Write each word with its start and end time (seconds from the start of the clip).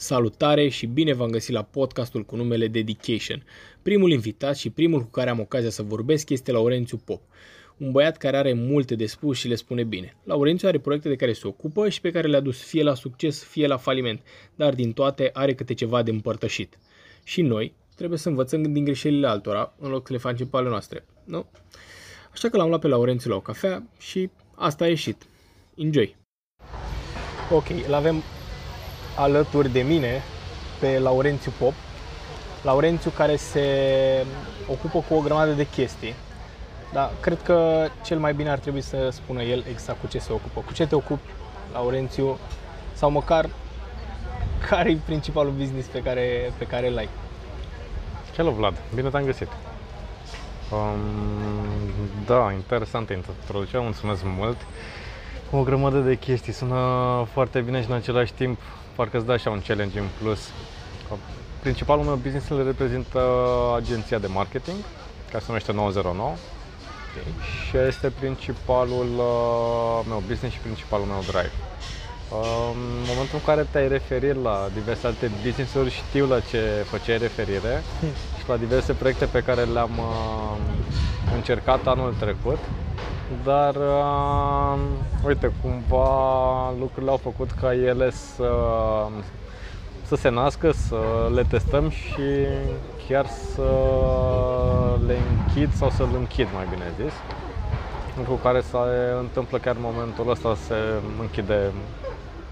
Salutare 0.00 0.68
și 0.68 0.86
bine 0.86 1.12
v-am 1.12 1.30
găsit 1.30 1.54
la 1.54 1.62
podcastul 1.62 2.24
cu 2.24 2.36
numele 2.36 2.68
Dedication. 2.68 3.44
Primul 3.82 4.10
invitat 4.10 4.56
și 4.56 4.70
primul 4.70 5.00
cu 5.00 5.10
care 5.10 5.30
am 5.30 5.40
ocazia 5.40 5.70
să 5.70 5.82
vorbesc 5.82 6.30
este 6.30 6.52
Laurențiu 6.52 6.96
Pop. 6.96 7.22
Un 7.76 7.90
băiat 7.90 8.16
care 8.16 8.36
are 8.36 8.52
multe 8.52 8.94
de 8.94 9.06
spus 9.06 9.38
și 9.38 9.48
le 9.48 9.54
spune 9.54 9.84
bine. 9.84 10.16
Laurențiu 10.24 10.68
are 10.68 10.78
proiecte 10.78 11.08
de 11.08 11.16
care 11.16 11.32
se 11.32 11.46
ocupă 11.46 11.88
și 11.88 12.00
pe 12.00 12.10
care 12.10 12.28
le-a 12.28 12.40
dus 12.40 12.62
fie 12.62 12.82
la 12.82 12.94
succes, 12.94 13.42
fie 13.44 13.66
la 13.66 13.76
faliment, 13.76 14.20
dar 14.54 14.74
din 14.74 14.92
toate 14.92 15.30
are 15.32 15.54
câte 15.54 15.74
ceva 15.74 16.02
de 16.02 16.10
împărtășit. 16.10 16.78
Și 17.24 17.42
noi 17.42 17.74
trebuie 17.96 18.18
să 18.18 18.28
învățăm 18.28 18.62
din 18.62 18.84
greșelile 18.84 19.26
altora, 19.26 19.74
în 19.78 19.90
loc 19.90 20.06
să 20.06 20.12
le 20.12 20.18
facem 20.18 20.46
pe 20.46 20.56
ale 20.56 20.68
noastre, 20.68 21.04
nu? 21.24 21.46
Așa 22.32 22.48
că 22.48 22.56
l-am 22.56 22.68
luat 22.68 22.80
pe 22.80 22.88
Laurențiu 22.88 23.30
la 23.30 23.36
o 23.36 23.40
cafea 23.40 23.88
și 23.98 24.30
asta 24.54 24.84
a 24.84 24.88
ieșit. 24.88 25.26
Enjoy! 25.76 26.16
Ok, 27.50 27.66
l 27.88 27.92
avem 27.92 28.22
alături 29.18 29.68
de 29.68 29.80
mine 29.80 30.22
pe 30.80 30.98
Laurențiu 30.98 31.52
Pop. 31.58 31.72
Laurențiu 32.62 33.10
care 33.10 33.36
se 33.36 33.66
ocupă 34.70 35.04
cu 35.08 35.14
o 35.14 35.20
grămadă 35.20 35.50
de 35.50 35.66
chestii. 35.66 36.14
Dar 36.92 37.10
cred 37.20 37.42
că 37.42 37.86
cel 38.04 38.18
mai 38.18 38.34
bine 38.34 38.50
ar 38.50 38.58
trebui 38.58 38.80
să 38.80 39.08
spună 39.10 39.42
el 39.42 39.64
exact 39.70 40.00
cu 40.00 40.06
ce 40.06 40.18
se 40.18 40.32
ocupă. 40.32 40.62
Cu 40.66 40.72
ce 40.72 40.86
te 40.86 40.94
ocupi, 40.94 41.30
Laurențiu? 41.72 42.38
Sau 42.92 43.10
măcar 43.10 43.48
care 44.68 44.90
e 44.90 44.98
principalul 45.04 45.52
business 45.52 45.88
pe 45.88 46.02
care, 46.02 46.52
pe 46.58 46.64
care 46.64 46.88
îl 46.88 46.96
ai? 46.96 47.08
Hello 48.36 48.50
Vlad, 48.50 48.74
bine 48.94 49.08
te-am 49.08 49.24
găsit. 49.24 49.48
Um, 50.72 51.00
da, 52.26 52.52
interesantă 52.52 53.12
introducere, 53.12 53.82
mulțumesc 53.82 54.22
mult. 54.24 54.56
O 55.50 55.62
grămadă 55.62 55.98
de 55.98 56.14
chestii, 56.14 56.52
sună 56.52 57.26
foarte 57.32 57.60
bine 57.60 57.82
și 57.82 57.90
în 57.90 57.94
același 57.96 58.32
timp 58.32 58.58
parcă 58.98 59.16
îți 59.16 59.26
dă 59.26 59.32
așa 59.32 59.50
un 59.50 59.62
challenge 59.66 59.98
în 59.98 60.08
plus. 60.20 60.40
Principalul 61.60 62.04
meu 62.04 62.14
business 62.14 62.48
îl 62.48 62.64
reprezintă 62.64 63.20
agenția 63.76 64.18
de 64.18 64.26
marketing, 64.26 64.76
care 65.30 65.38
se 65.38 65.44
numește 65.46 65.72
909 65.72 66.28
okay. 66.28 67.32
și 67.68 67.76
este 67.76 68.10
principalul 68.20 69.10
uh, 69.16 70.00
meu 70.08 70.22
business 70.26 70.54
și 70.54 70.60
principalul 70.60 71.06
meu 71.06 71.20
drive. 71.20 71.56
Uh, 72.30 72.70
în 72.72 73.04
momentul 73.10 73.38
în 73.40 73.44
care 73.44 73.66
te-ai 73.70 73.88
referit 73.88 74.36
la 74.42 74.68
diverse 74.74 75.06
alte 75.06 75.30
business-uri, 75.44 75.90
știu 75.90 76.26
la 76.26 76.40
ce 76.40 76.60
făceai 76.92 77.18
referire 77.18 77.82
și 78.38 78.48
la 78.48 78.56
diverse 78.56 78.92
proiecte 78.92 79.24
pe 79.24 79.42
care 79.42 79.62
le-am 79.62 79.94
uh, 79.98 80.56
încercat 81.34 81.86
anul 81.86 82.14
trecut 82.18 82.58
dar 83.44 83.74
uh, 83.74 84.78
uite, 85.26 85.52
cumva 85.62 86.70
lucrurile 86.78 87.10
au 87.10 87.16
făcut 87.16 87.50
ca 87.50 87.74
ele 87.74 88.10
să, 88.10 88.50
să 90.06 90.16
se 90.16 90.28
nască, 90.28 90.70
să 90.72 90.96
le 91.34 91.42
testăm 91.48 91.90
și 91.90 92.46
chiar 93.08 93.26
să 93.26 93.70
le 95.06 95.16
închid 95.38 95.74
sau 95.74 95.90
să-l 95.90 96.08
închid, 96.14 96.46
mai 96.54 96.66
bine 96.70 96.84
zis. 97.02 97.12
Lucru 98.16 98.34
care 98.34 98.60
se 98.60 98.76
întâmplă 99.20 99.58
chiar 99.58 99.74
în 99.74 99.82
momentul 99.82 100.30
ăsta, 100.30 100.56
se 100.66 100.74
închide 101.20 101.72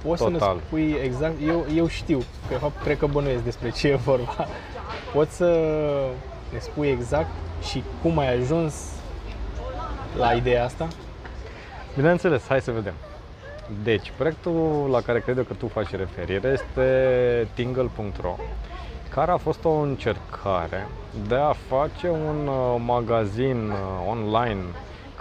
Poți 0.04 0.22
total. 0.22 0.38
să 0.38 0.54
ne 0.54 0.60
spui 0.66 0.96
exact, 1.02 1.34
eu, 1.46 1.66
eu 1.74 1.86
știu, 1.86 2.18
că 2.18 2.24
de 2.48 2.54
fapt 2.54 2.82
cred 2.82 2.98
că 2.98 3.06
bănuiesc 3.06 3.42
despre 3.42 3.70
ce 3.70 3.88
e 3.88 3.94
vorba. 3.94 4.46
Poți 5.14 5.36
să 5.36 5.60
ne 6.52 6.58
spui 6.58 6.88
exact 6.88 7.30
și 7.62 7.82
cum 8.02 8.18
ai 8.18 8.34
ajuns 8.34 8.74
la 10.18 10.32
ideea 10.32 10.64
asta? 10.64 10.88
Bineînțeles, 11.96 12.46
hai 12.46 12.60
să 12.60 12.70
vedem. 12.70 12.94
Deci, 13.82 14.12
proiectul 14.16 14.88
la 14.90 15.00
care 15.00 15.20
cred 15.20 15.36
eu 15.36 15.42
că 15.42 15.54
tu 15.54 15.68
faci 15.68 15.90
referire 15.90 16.48
este 16.48 17.48
tingle.ro 17.54 18.36
care 19.08 19.30
a 19.30 19.36
fost 19.36 19.64
o 19.64 19.70
încercare 19.70 20.88
de 21.28 21.34
a 21.34 21.52
face 21.68 22.08
un 22.08 22.46
uh, 22.46 22.82
magazin 22.86 23.70
uh, 23.70 23.76
online 24.10 24.62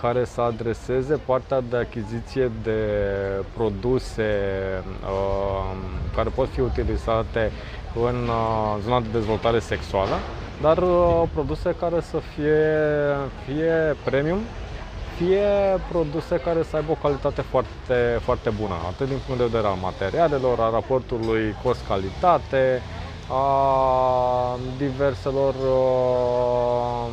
care 0.02 0.26
să 0.26 0.42
adreseze 0.42 1.20
partea 1.26 1.62
de 1.70 1.78
achiziție 1.78 2.52
de 2.64 2.80
produse 3.54 4.30
uh, 5.04 5.76
care 6.16 6.30
pot 6.30 6.50
fi 6.50 6.60
utilizate 6.60 7.52
în 7.96 8.28
uh, 8.28 8.76
zona 8.84 9.00
de 9.00 9.08
dezvoltare 9.12 9.60
sexuală, 9.60 10.16
dar 10.62 10.78
uh, 10.78 11.24
produse 11.34 11.76
care 11.80 12.02
să 12.02 12.18
fie 12.18 12.64
fie 13.46 13.96
premium 14.04 14.40
fie 15.16 15.80
produse 15.92 16.36
care 16.36 16.64
să 16.64 16.76
aibă 16.76 16.92
o 16.92 16.98
calitate 17.02 17.42
foarte, 17.42 18.20
foarte 18.22 18.50
bună, 18.50 18.74
atât 18.88 19.08
din 19.08 19.18
punct 19.26 19.42
de 19.42 19.48
vedere 19.48 19.68
al 19.68 19.78
materialelor, 19.82 20.60
a 20.60 20.70
raportului 20.70 21.56
cost-calitate, 21.64 22.82
a 23.30 24.58
diverselor 24.78 25.54
uh, 25.54 27.08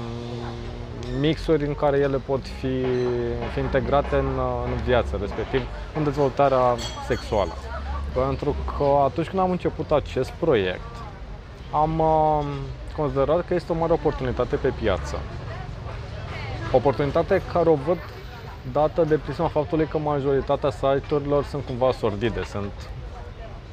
mixuri 1.20 1.66
în 1.66 1.74
care 1.74 1.98
ele 1.98 2.16
pot 2.16 2.40
fi, 2.46 2.84
fi 3.52 3.58
integrate 3.58 4.16
în, 4.16 4.38
în 4.64 4.82
viață, 4.84 5.16
respectiv 5.20 5.62
în 5.96 6.04
dezvoltarea 6.04 6.76
sexuală. 7.06 7.52
Pentru 8.14 8.54
că 8.76 8.84
atunci 9.04 9.28
când 9.28 9.42
am 9.42 9.50
început 9.50 9.90
acest 9.90 10.30
proiect, 10.30 10.94
am 11.70 11.98
uh, 11.98 12.44
considerat 12.96 13.46
că 13.46 13.54
este 13.54 13.72
o 13.72 13.76
mare 13.76 13.92
oportunitate 13.92 14.56
pe 14.56 14.68
piață 14.68 15.18
Oportunitate 16.72 17.42
care 17.52 17.68
o 17.68 17.74
văd 17.74 17.98
dată 18.72 19.04
de 19.04 19.18
prisma 19.18 19.48
faptului 19.48 19.86
că 19.86 19.98
majoritatea 19.98 20.70
site-urilor 20.70 21.44
sunt 21.44 21.64
cumva 21.64 21.92
sordide, 21.92 22.44
sunt 22.44 22.72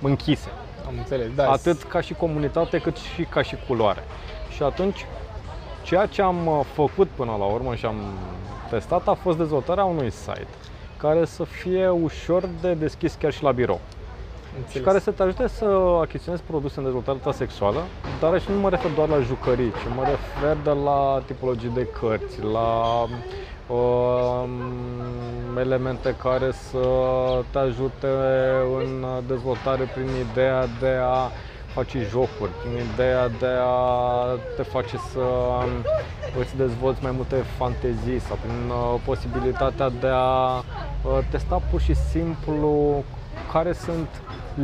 închise. 0.02 0.50
Am 0.88 0.94
înțeles, 0.98 1.28
da. 1.36 1.52
Atât 1.52 1.84
ca 1.84 2.02
și 2.02 2.14
comunitate, 2.14 2.80
cât 2.80 2.98
și 2.98 3.24
ca 3.24 3.42
și 3.42 3.58
culoare. 3.68 4.04
Și 4.50 4.64
atunci, 4.64 5.06
ceea 5.84 6.06
ce 6.06 6.22
am 6.22 6.48
uh, 6.48 6.60
făcut 6.74 7.08
până 7.10 7.36
la 7.40 7.46
urmă 7.46 7.76
și 7.76 7.86
am 7.86 7.96
testat 8.70 9.08
a 9.08 9.14
fost 9.14 9.38
dezvoltarea 9.38 9.84
unui 9.84 10.12
site 10.12 10.48
care 10.98 11.26
să 11.26 11.44
fie 11.44 11.90
ușor 11.90 12.50
de 12.62 12.74
deschis 12.74 13.14
chiar 13.14 13.32
și 13.32 13.44
la 13.44 13.52
birou. 13.52 13.82
Înțeles. 14.60 14.76
și 14.76 14.80
care 14.80 15.00
să 15.00 15.12
te 15.12 15.24
ajute 15.24 15.48
să 15.48 15.66
achiziționezi 16.02 16.44
produse 16.44 16.76
în 16.78 16.84
dezvoltarea 16.84 17.22
ta 17.24 17.32
sexuală, 17.32 17.84
dar 18.20 18.34
aici 18.34 18.44
nu 18.44 18.60
mă 18.60 18.70
refer 18.70 18.92
doar 18.92 19.10
la 19.10 19.20
jucării, 19.20 19.70
ci 19.70 19.96
mă 19.96 20.04
refer 20.04 20.58
de 20.64 20.80
la 20.84 21.22
tipologii 21.26 21.70
de 21.70 21.88
cărți, 22.00 22.42
la 22.42 23.06
uh, 23.68 24.44
elemente 25.58 26.16
care 26.22 26.52
să 26.52 26.86
te 27.52 27.58
ajute 27.58 28.08
în 28.80 29.06
dezvoltare 29.28 29.84
prin 29.94 30.10
ideea 30.32 30.66
de 30.80 30.98
a 31.02 31.30
face 31.74 32.08
jocuri, 32.10 32.52
prin 32.62 32.72
ideea 32.94 33.28
de 33.28 33.54
a 33.64 34.26
te 34.56 34.64
face 34.64 34.98
să 34.98 35.26
îți 36.40 36.56
dezvolți 36.58 37.04
mai 37.04 37.12
multe 37.12 37.36
fantezii 37.36 38.20
sau 38.20 38.38
prin 38.42 38.70
uh, 38.70 39.00
posibilitatea 39.06 39.90
de 39.90 40.08
a 40.12 40.58
uh, 40.58 41.20
testa 41.30 41.62
pur 41.72 41.82
și 41.82 41.94
simplu 41.94 43.04
care 43.52 43.74
sunt 43.74 44.08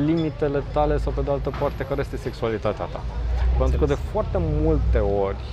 limitele 0.06 0.63
tale 0.73 0.97
sau 0.97 1.12
pe 1.12 1.22
de 1.22 1.31
altă 1.31 1.51
parte 1.59 1.85
care 1.85 2.00
este 2.00 2.18
sexualitatea 2.18 2.85
ta. 2.85 3.01
Pentru 3.57 3.79
că 3.79 3.85
de 3.85 3.97
foarte 4.12 4.38
multe 4.40 4.97
ori 4.97 5.44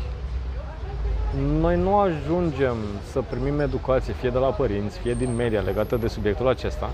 noi 1.61 1.77
nu 1.77 1.99
ajungem 1.99 2.77
să 3.11 3.21
primim 3.31 3.61
educație, 3.61 4.13
fie 4.13 4.31
de 4.31 4.39
la 4.39 4.47
părinți, 4.47 4.99
fie 4.99 5.15
din 5.15 5.35
media 5.35 5.61
legată 5.61 5.97
de 5.97 6.09
subiectul 6.09 6.49
acesta. 6.49 6.91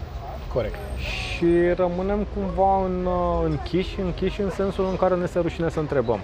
Corect. 0.52 0.76
Și 0.96 1.46
rămânem 1.76 2.26
cumva 2.34 2.84
în, 2.84 3.06
uh, 3.06 3.40
închiși, 3.44 4.00
închiși 4.00 4.40
în 4.40 4.50
sensul 4.50 4.86
în 4.90 4.96
care 4.96 5.14
ne 5.14 5.26
se 5.26 5.38
rușine 5.38 5.68
să 5.70 5.78
întrebăm. 5.78 6.20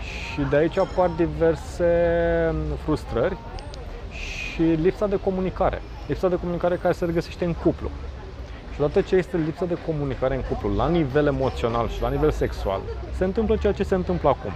Și 0.00 0.40
de 0.50 0.56
aici 0.56 0.78
apar 0.78 1.08
diverse 1.08 1.90
frustrări 2.84 3.36
și 4.10 4.62
lipsa 4.62 5.06
de 5.06 5.20
comunicare. 5.24 5.82
Lipsa 6.06 6.28
de 6.28 6.38
comunicare 6.38 6.76
care 6.76 6.94
se 6.94 7.04
regăsește 7.04 7.44
în 7.44 7.54
cuplu. 7.54 7.90
Și 8.76 8.82
odată 8.82 9.00
ce 9.00 9.16
este 9.16 9.36
lipsă 9.36 9.64
de 9.64 9.78
comunicare 9.86 10.34
în 10.34 10.42
cuplu 10.48 10.74
la 10.76 10.88
nivel 10.88 11.26
emoțional 11.26 11.88
și 11.88 12.02
la 12.02 12.08
nivel 12.08 12.30
sexual, 12.30 12.80
se 13.16 13.24
întâmplă 13.24 13.56
ceea 13.56 13.72
ce 13.72 13.82
se 13.82 13.94
întâmplă 13.94 14.28
acum. 14.28 14.50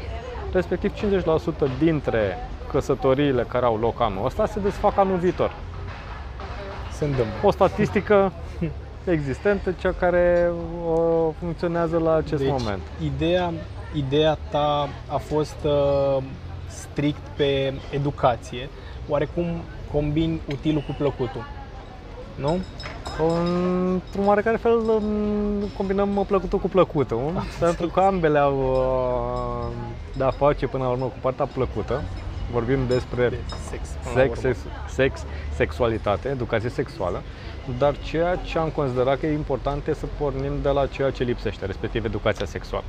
Respectiv 0.53 0.93
50% 0.93 1.79
dintre 1.79 2.37
căsătoriile 2.71 3.43
care 3.43 3.65
au 3.65 3.79
loc 3.79 4.01
anul 4.01 4.25
ăsta 4.27 4.47
se 4.47 4.61
desfac 4.61 4.99
anul 4.99 5.17
viitor. 5.17 5.53
Se 6.93 7.05
întâmplă. 7.05 7.35
O 7.43 7.51
statistică 7.51 8.33
existentă, 9.17 9.73
cea 9.73 9.93
care 9.99 10.51
uh, 10.87 11.29
funcționează 11.39 11.99
la 11.99 12.15
acest 12.15 12.43
deci, 12.43 12.51
moment. 12.51 12.83
Ideea, 13.03 13.53
ideea 13.95 14.39
ta 14.51 14.89
a 15.09 15.17
fost 15.17 15.57
uh, 15.65 16.23
strict 16.69 17.27
pe 17.37 17.75
educație. 17.91 18.69
Oarecum 19.09 19.47
combini 19.93 20.41
utilul 20.51 20.83
cu 20.87 20.95
plăcutul. 20.99 21.45
Nu? 22.35 22.59
Într-un 23.29 24.27
oarecare 24.27 24.57
fel 24.57 25.03
combinăm 25.77 26.25
plăcutul 26.27 26.59
cu 26.59 26.69
plăcutul, 26.69 27.33
pentru 27.61 27.87
că 27.87 28.01
ambele 28.01 28.39
au 28.39 28.59
uh, 28.59 29.77
de 30.17 30.25
a 30.25 30.31
face 30.31 30.67
până 30.67 30.85
la 30.85 30.91
urmă 30.91 31.05
cu 31.05 31.17
partea 31.21 31.47
plăcută. 31.47 32.03
vorbim 32.53 32.79
despre 32.89 33.29
De 33.29 33.37
sex. 33.71 33.89
până 33.89 34.15
la 34.15 34.21
sex, 34.21 34.39
urmă. 34.39 34.51
sex, 34.51 34.61
sex, 34.89 35.25
sexualitate, 35.55 36.29
educație 36.29 36.69
sexuală, 36.69 37.23
dar 37.79 37.99
ceea 37.99 38.37
ce 38.37 38.59
am 38.59 38.69
considerat 38.69 39.19
că 39.19 39.27
e 39.27 39.33
important 39.33 39.87
e 39.87 39.95
să 39.95 40.07
pornim 40.19 40.53
de 40.63 40.69
la 40.69 40.87
ceea 40.87 41.11
ce 41.11 41.25
lipsește, 41.25 41.67
respectiv 41.67 42.05
educația 42.05 42.47
sexuală. 42.47 42.85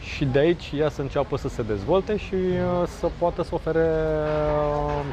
Și 0.00 0.24
de 0.24 0.38
aici 0.38 0.72
ea 0.76 0.88
să 0.88 1.00
înceapă 1.00 1.36
să 1.36 1.48
se 1.48 1.62
dezvolte 1.62 2.16
și 2.16 2.34
uh, 2.34 2.86
să 2.98 3.10
poată 3.18 3.42
să 3.42 3.50
ofere 3.54 3.88
uh, 4.86 5.04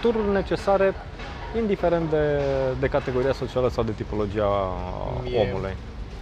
tururi 0.00 0.32
necesare 0.32 0.94
indiferent 1.58 2.10
de, 2.10 2.38
de 2.78 2.86
categoria 2.88 3.32
socială 3.32 3.68
sau 3.68 3.84
de 3.84 3.92
tipologia 3.92 4.46
uh, 4.46 5.20
Mie- 5.22 5.48
omului. 5.50 5.76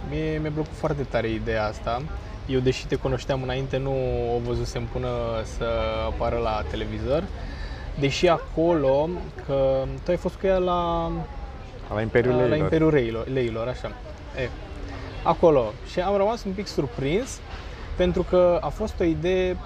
Mie 0.09 0.37
mi-a 0.37 0.51
plăcut 0.51 0.75
foarte 0.75 1.03
tare 1.03 1.29
ideea 1.29 1.65
asta. 1.65 2.01
Eu, 2.45 2.59
deși 2.59 2.87
te 2.87 2.95
cunoșteam 2.95 3.43
înainte, 3.43 3.77
nu 3.77 3.93
o 4.35 4.39
văzusem 4.39 4.83
până 4.85 5.07
să 5.43 5.63
apară 6.05 6.37
la 6.37 6.63
televizor. 6.69 7.23
Deși 7.99 8.27
acolo, 8.27 9.09
că 9.45 9.83
tu 10.03 10.11
ai 10.11 10.17
fost 10.17 10.35
cu 10.35 10.47
ea 10.47 10.57
la, 10.57 11.11
La 11.93 12.01
Imperiul 12.01 12.33
la 12.33 12.39
Leilor. 12.39 12.57
Imperiul 12.57 12.91
Leilor, 12.91 13.27
Leilor 13.27 13.67
așa. 13.67 13.91
E, 14.37 14.49
acolo. 15.23 15.73
Și 15.91 15.99
am 15.99 16.15
rămas 16.17 16.43
un 16.43 16.51
pic 16.51 16.67
surprins 16.67 17.39
pentru 17.95 18.23
că 18.23 18.57
a 18.61 18.69
fost 18.69 18.99
o 18.99 19.03
idee 19.03 19.57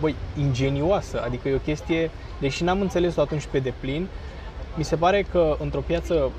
băi, 0.00 0.16
ingenioasă, 0.34 1.22
adică 1.24 1.48
e 1.48 1.54
o 1.54 1.58
chestie, 1.58 2.10
deși 2.40 2.64
n-am 2.64 2.80
înțeles-o 2.80 3.20
atunci 3.20 3.46
pe 3.46 3.58
deplin, 3.58 4.08
mi 4.74 4.84
se 4.84 4.96
pare 4.96 5.22
că 5.22 5.56
într-o 5.60 5.80
piață 5.80 6.30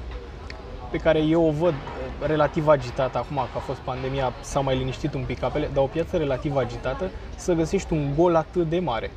pe 0.91 0.97
care 0.97 1.19
eu 1.19 1.47
o 1.47 1.51
văd 1.51 1.73
eh, 1.73 2.27
relativ 2.27 2.67
agitată 2.67 3.17
acum, 3.17 3.35
că 3.35 3.57
a 3.57 3.59
fost 3.59 3.79
pandemia, 3.79 4.33
s-a 4.41 4.59
mai 4.59 4.77
liniștit 4.77 5.13
un 5.13 5.23
pic 5.23 5.43
apele, 5.43 5.69
dar 5.73 5.83
o 5.83 5.87
piață 5.87 6.17
relativ 6.17 6.55
agitată, 6.55 7.11
să 7.35 7.53
găsești 7.53 7.93
un 7.93 8.15
gol 8.15 8.35
atât 8.35 8.69
de 8.69 8.79
mare. 8.79 9.11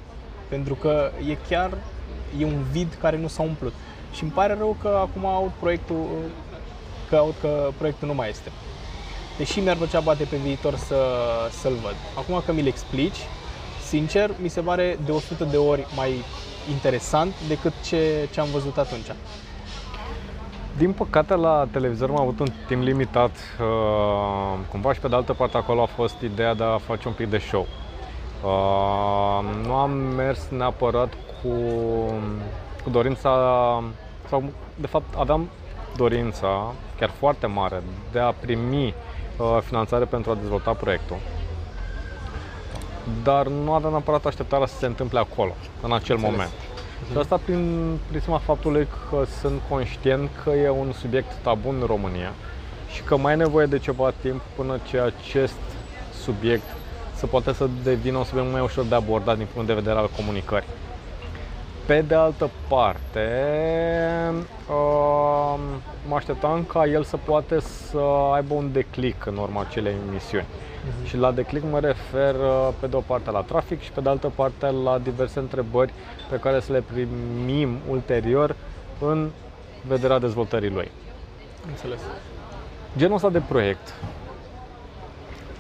Pentru 0.48 0.75
că 0.75 1.10
e 1.28 1.36
chiar, 1.48 1.70
e 2.38 2.44
un 2.44 2.62
vid 2.70 2.96
care 3.00 3.19
nu 3.19 3.26
s-a 3.26 3.42
umplut. 3.42 3.72
Și 4.12 4.22
îmi 4.22 4.32
pare 4.32 4.54
rău 4.58 4.76
că 4.80 4.88
acum 4.88 5.26
aud 5.26 5.50
proiectul, 5.60 6.06
că 7.08 7.16
aud 7.16 7.34
că 7.40 7.70
proiectul 7.76 8.08
nu 8.08 8.14
mai 8.14 8.28
este. 8.28 8.50
Deși 9.36 9.60
mi-ar 9.60 9.76
plăcea 9.76 10.00
poate 10.00 10.25
pe 10.25 10.36
viitor 10.36 10.76
să, 10.76 10.96
să-l 11.50 11.75
văd. 11.82 11.94
Acum 12.16 12.42
că 12.46 12.52
mi-l 12.52 12.66
explici, 12.66 13.19
sincer, 13.86 14.30
mi 14.42 14.48
se 14.48 14.60
pare 14.60 14.98
de 15.04 15.12
100 15.12 15.44
de 15.44 15.56
ori 15.56 15.86
mai 15.94 16.25
interesant 16.70 17.34
decât 17.48 17.72
ce, 17.84 18.28
ce 18.32 18.40
am 18.40 18.48
văzut 18.52 18.76
atunci. 18.78 19.06
Din 20.76 20.92
păcate 20.92 21.34
la 21.34 21.68
televizor 21.70 22.08
am 22.08 22.20
avut 22.20 22.40
un 22.40 22.48
timp 22.66 22.82
limitat 22.82 23.30
uh, 23.30 24.58
cumva 24.70 24.92
și 24.92 25.00
pe 25.00 25.08
de 25.08 25.14
altă 25.14 25.32
parte 25.32 25.56
acolo 25.56 25.82
a 25.82 25.86
fost 25.86 26.20
ideea 26.20 26.54
de 26.54 26.64
a 26.64 26.78
face 26.78 27.08
un 27.08 27.14
pic 27.14 27.30
de 27.30 27.38
show. 27.38 27.66
Uh, 28.44 29.66
nu 29.66 29.72
am 29.74 29.90
mers 29.90 30.48
neapărat 30.48 31.12
cu, 31.12 31.48
cu 32.82 32.90
dorința 32.90 33.30
sau 34.28 34.44
de 34.74 34.86
fapt 34.86 35.14
aveam 35.16 35.48
dorința 35.96 36.72
chiar 36.98 37.10
foarte 37.10 37.46
mare 37.46 37.82
de 38.12 38.18
a 38.18 38.32
primi 38.32 38.94
uh, 39.36 39.58
finanțare 39.62 40.04
pentru 40.04 40.30
a 40.30 40.34
dezvolta 40.34 40.72
proiectul. 40.72 41.16
Dar 43.22 43.46
nu 43.46 43.72
aveam 43.72 43.90
neapărat 43.90 44.26
așteptarea 44.26 44.66
să 44.66 44.76
se 44.76 44.87
întâmple 44.87 45.19
acolo, 45.19 45.55
în 45.82 45.93
acel 45.93 46.14
Înțeles. 46.14 46.37
moment. 46.37 46.50
Și 47.10 47.19
asta 47.19 47.40
prin 47.44 47.96
prisma 48.10 48.38
faptului 48.38 48.87
că 49.10 49.25
sunt 49.40 49.60
conștient 49.69 50.31
că 50.43 50.50
e 50.50 50.70
un 50.70 50.93
subiect 50.93 51.32
tabu 51.43 51.69
în 51.69 51.82
România 51.87 52.32
și 52.93 53.02
că 53.02 53.16
mai 53.16 53.32
e 53.32 53.37
nevoie 53.37 53.66
de 53.66 53.78
ceva 53.78 54.12
timp 54.20 54.40
până 54.56 54.78
ce 54.88 54.99
acest 54.99 55.56
subiect 56.22 56.64
să 57.14 57.26
poate 57.26 57.52
să 57.52 57.69
devină 57.82 58.19
un 58.19 58.25
subiect 58.25 58.52
mai 58.52 58.60
ușor 58.60 58.84
de 58.84 58.94
abordat 58.94 59.37
din 59.37 59.46
punct 59.52 59.66
de 59.66 59.75
vedere 59.75 59.99
al 59.99 60.11
comunicării. 60.16 60.69
Pe 61.87 62.00
de 62.00 62.14
altă 62.14 62.50
parte, 62.69 63.28
uh, 64.69 65.58
mă 66.08 66.14
așteptam 66.14 66.64
ca 66.64 66.87
el 66.87 67.04
să 67.04 67.16
poate 67.16 67.61
să 67.61 67.99
aibă 68.34 68.54
un 68.54 68.72
declic 68.72 69.26
în 69.26 69.37
urma 69.37 69.61
acelei 69.61 69.94
emisiuni. 70.08 70.46
Și 71.04 71.16
la 71.16 71.32
declic 71.32 71.62
mă 71.70 71.80
refer 71.80 72.34
uh, 72.34 72.69
pe 72.80 72.86
de 72.86 72.96
o 72.96 73.00
parte 73.00 73.30
la 73.30 73.40
trafic 73.40 73.80
și 73.80 73.90
pe 73.92 74.00
de 74.00 74.08
altă 74.08 74.32
parte 74.34 74.70
la 74.70 74.98
diverse 74.98 75.38
întrebări 75.38 75.92
pe 76.30 76.36
care 76.36 76.60
să 76.60 76.72
le 76.72 76.80
primim 76.80 77.78
ulterior 77.88 78.56
în 78.98 79.30
vederea 79.86 80.19
dezvoltării 80.19 80.70
lui. 80.70 80.90
Înțeles. 81.69 82.00
Genul 82.96 83.14
ăsta 83.14 83.30
de 83.30 83.42
proiect, 83.48 83.94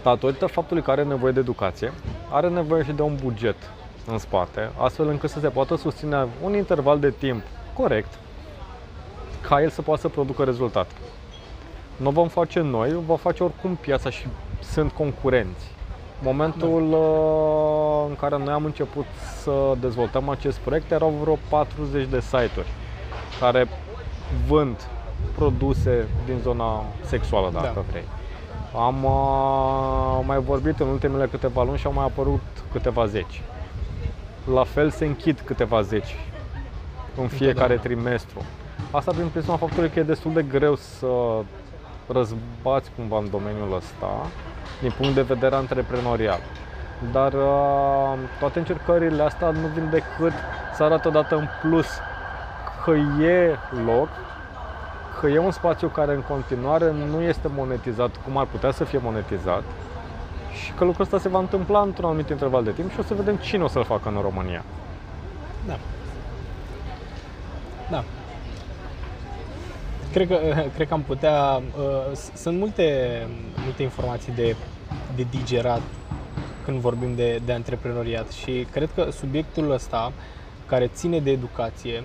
datorită 0.02 0.46
faptului 0.46 0.82
că 0.82 0.90
are 0.90 1.04
nevoie 1.04 1.32
de 1.32 1.40
educație, 1.40 1.92
are 2.30 2.48
nevoie 2.48 2.84
și 2.84 2.92
de 2.92 3.02
un 3.02 3.16
buget 3.22 3.56
în 4.06 4.18
spate, 4.18 4.70
astfel 4.76 5.08
încât 5.08 5.30
să 5.30 5.40
se 5.40 5.48
poată 5.48 5.76
susține 5.76 6.28
un 6.42 6.54
interval 6.54 6.98
de 6.98 7.10
timp 7.10 7.42
corect 7.74 8.18
ca 9.40 9.62
el 9.62 9.70
să 9.70 9.82
poată 9.82 10.00
să 10.00 10.08
producă 10.08 10.44
rezultat. 10.44 10.90
Nu 11.96 12.08
o 12.08 12.10
vom 12.10 12.28
face 12.28 12.60
noi, 12.60 12.94
o 12.94 13.00
va 13.00 13.16
face 13.16 13.42
oricum 13.42 13.74
piața 13.74 14.10
și 14.10 14.26
sunt 14.60 14.92
concurenți. 14.92 15.64
Momentul 16.22 16.82
uh, 16.92 18.06
în 18.08 18.16
care 18.16 18.38
noi 18.38 18.52
am 18.52 18.64
început 18.64 19.06
să 19.42 19.74
dezvoltăm 19.80 20.28
acest 20.28 20.58
proiect 20.58 20.90
erau 20.90 21.08
vreo 21.22 21.38
40 21.48 22.06
de 22.08 22.20
site-uri 22.20 22.66
care 23.40 23.68
vând 24.46 24.76
produse 25.34 26.06
din 26.26 26.38
zona 26.42 26.84
sexuală, 27.04 27.50
dacă 27.52 27.70
Da. 27.74 27.84
vrei. 27.90 28.04
Am 28.76 29.04
uh, 29.04 30.24
mai 30.26 30.38
vorbit 30.38 30.80
în 30.80 30.86
ultimele 30.88 31.26
câteva 31.26 31.62
luni 31.62 31.78
și 31.78 31.86
au 31.86 31.92
mai 31.92 32.04
apărut 32.04 32.40
câteva 32.72 33.06
zeci. 33.06 33.42
La 34.52 34.64
fel 34.64 34.90
se 34.90 35.04
închid 35.06 35.40
câteva 35.44 35.80
zeci 35.82 36.16
în 37.20 37.28
fiecare 37.28 37.72
Întotdeauna. 37.72 38.02
trimestru. 38.02 38.42
Asta 38.90 39.10
prin 39.12 39.28
prisma 39.28 39.56
faptului 39.56 39.88
că 39.90 39.98
e 39.98 40.02
destul 40.02 40.32
de 40.32 40.42
greu 40.42 40.74
să 40.74 41.06
răzbați 42.08 42.90
cumva 42.96 43.18
în 43.18 43.30
domeniul 43.30 43.76
ăsta 43.76 44.26
din 44.80 44.92
punct 44.96 45.14
de 45.14 45.22
vedere 45.22 45.54
antreprenorial. 45.54 46.40
Dar 47.12 47.32
uh, 47.32 48.18
toate 48.38 48.58
încercările 48.58 49.22
astea 49.22 49.50
nu 49.50 49.66
vin 49.74 49.88
decât 49.90 50.32
să 50.74 50.82
arată 50.82 51.08
odată 51.08 51.36
în 51.36 51.46
plus 51.62 51.86
că 52.84 52.90
e 53.24 53.56
loc, 53.86 54.08
că 55.20 55.26
e 55.26 55.38
un 55.38 55.50
spațiu 55.50 55.88
care 55.88 56.14
în 56.14 56.20
continuare 56.20 56.92
nu 57.10 57.20
este 57.20 57.48
monetizat 57.56 58.10
cum 58.24 58.36
ar 58.36 58.46
putea 58.46 58.70
să 58.70 58.84
fie 58.84 58.98
monetizat 59.02 59.62
și 60.52 60.72
că 60.72 60.84
lucrul 60.84 61.04
ăsta 61.04 61.18
se 61.18 61.28
va 61.28 61.38
întâmpla 61.38 61.80
într-un 61.80 62.04
anumit 62.04 62.28
interval 62.28 62.64
de 62.64 62.70
timp 62.70 62.90
și 62.90 62.98
o 62.98 63.02
să 63.02 63.14
vedem 63.14 63.36
cine 63.36 63.62
o 63.62 63.68
să-l 63.68 63.84
facă 63.84 64.08
în 64.08 64.20
România. 64.20 64.62
Da. 65.66 65.78
Da. 67.90 68.04
Cred 70.12 70.28
că, 70.28 70.38
cred 70.74 70.88
că 70.88 70.94
am 70.94 71.02
putea... 71.02 71.62
uh, 71.76 72.12
s- 72.12 72.30
Sunt 72.34 72.58
multe, 72.58 73.26
multe 73.62 73.82
informații 73.82 74.32
de, 74.32 74.56
de 75.14 75.22
digerat 75.30 75.82
când 76.64 76.80
vorbim 76.80 77.14
de, 77.14 77.38
de 77.44 77.52
antreprenoriat 77.52 78.28
și 78.30 78.66
cred 78.70 78.90
că 78.92 79.10
subiectul 79.10 79.70
ăsta, 79.70 80.12
care 80.66 80.86
ține 80.86 81.20
de 81.20 81.30
educație, 81.30 82.04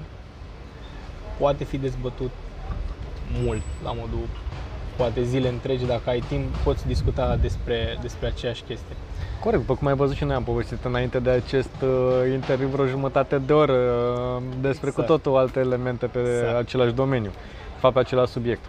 poate 1.39 1.63
fi 1.63 1.77
dezbătut 1.77 2.31
mult, 3.43 3.63
la 3.83 3.91
modul 3.93 4.27
poate 4.95 5.23
zile 5.23 5.47
întregi, 5.47 5.85
dacă 5.85 6.09
ai 6.09 6.19
timp, 6.21 6.55
poți 6.63 6.87
discuta 6.87 7.35
despre, 7.35 7.97
despre 8.01 8.27
aceeași 8.27 8.63
chestie. 8.63 8.95
Corect, 9.41 9.61
după 9.61 9.75
cum 9.75 9.87
ai 9.87 9.95
văzut 9.95 10.15
și 10.15 10.23
noi 10.23 10.35
am 10.35 10.43
povestit 10.43 10.83
înainte 10.83 11.19
de 11.19 11.29
acest 11.29 11.81
uh, 11.81 12.31
interviu 12.33 12.67
vreo 12.67 12.85
jumătate 12.85 13.37
de 13.37 13.53
oră 13.53 13.73
uh, 13.73 14.43
despre 14.61 14.89
cu 14.89 15.01
Exact. 15.01 15.07
totul 15.07 15.37
alte 15.37 15.59
elemente 15.59 16.05
pe 16.07 16.19
Exact. 16.19 16.55
același 16.57 16.93
domeniu, 16.93 17.31
de 17.83 17.89
fapt 17.89 18.01
pe 18.01 18.13
același 18.13 18.31
subiect. 18.31 18.65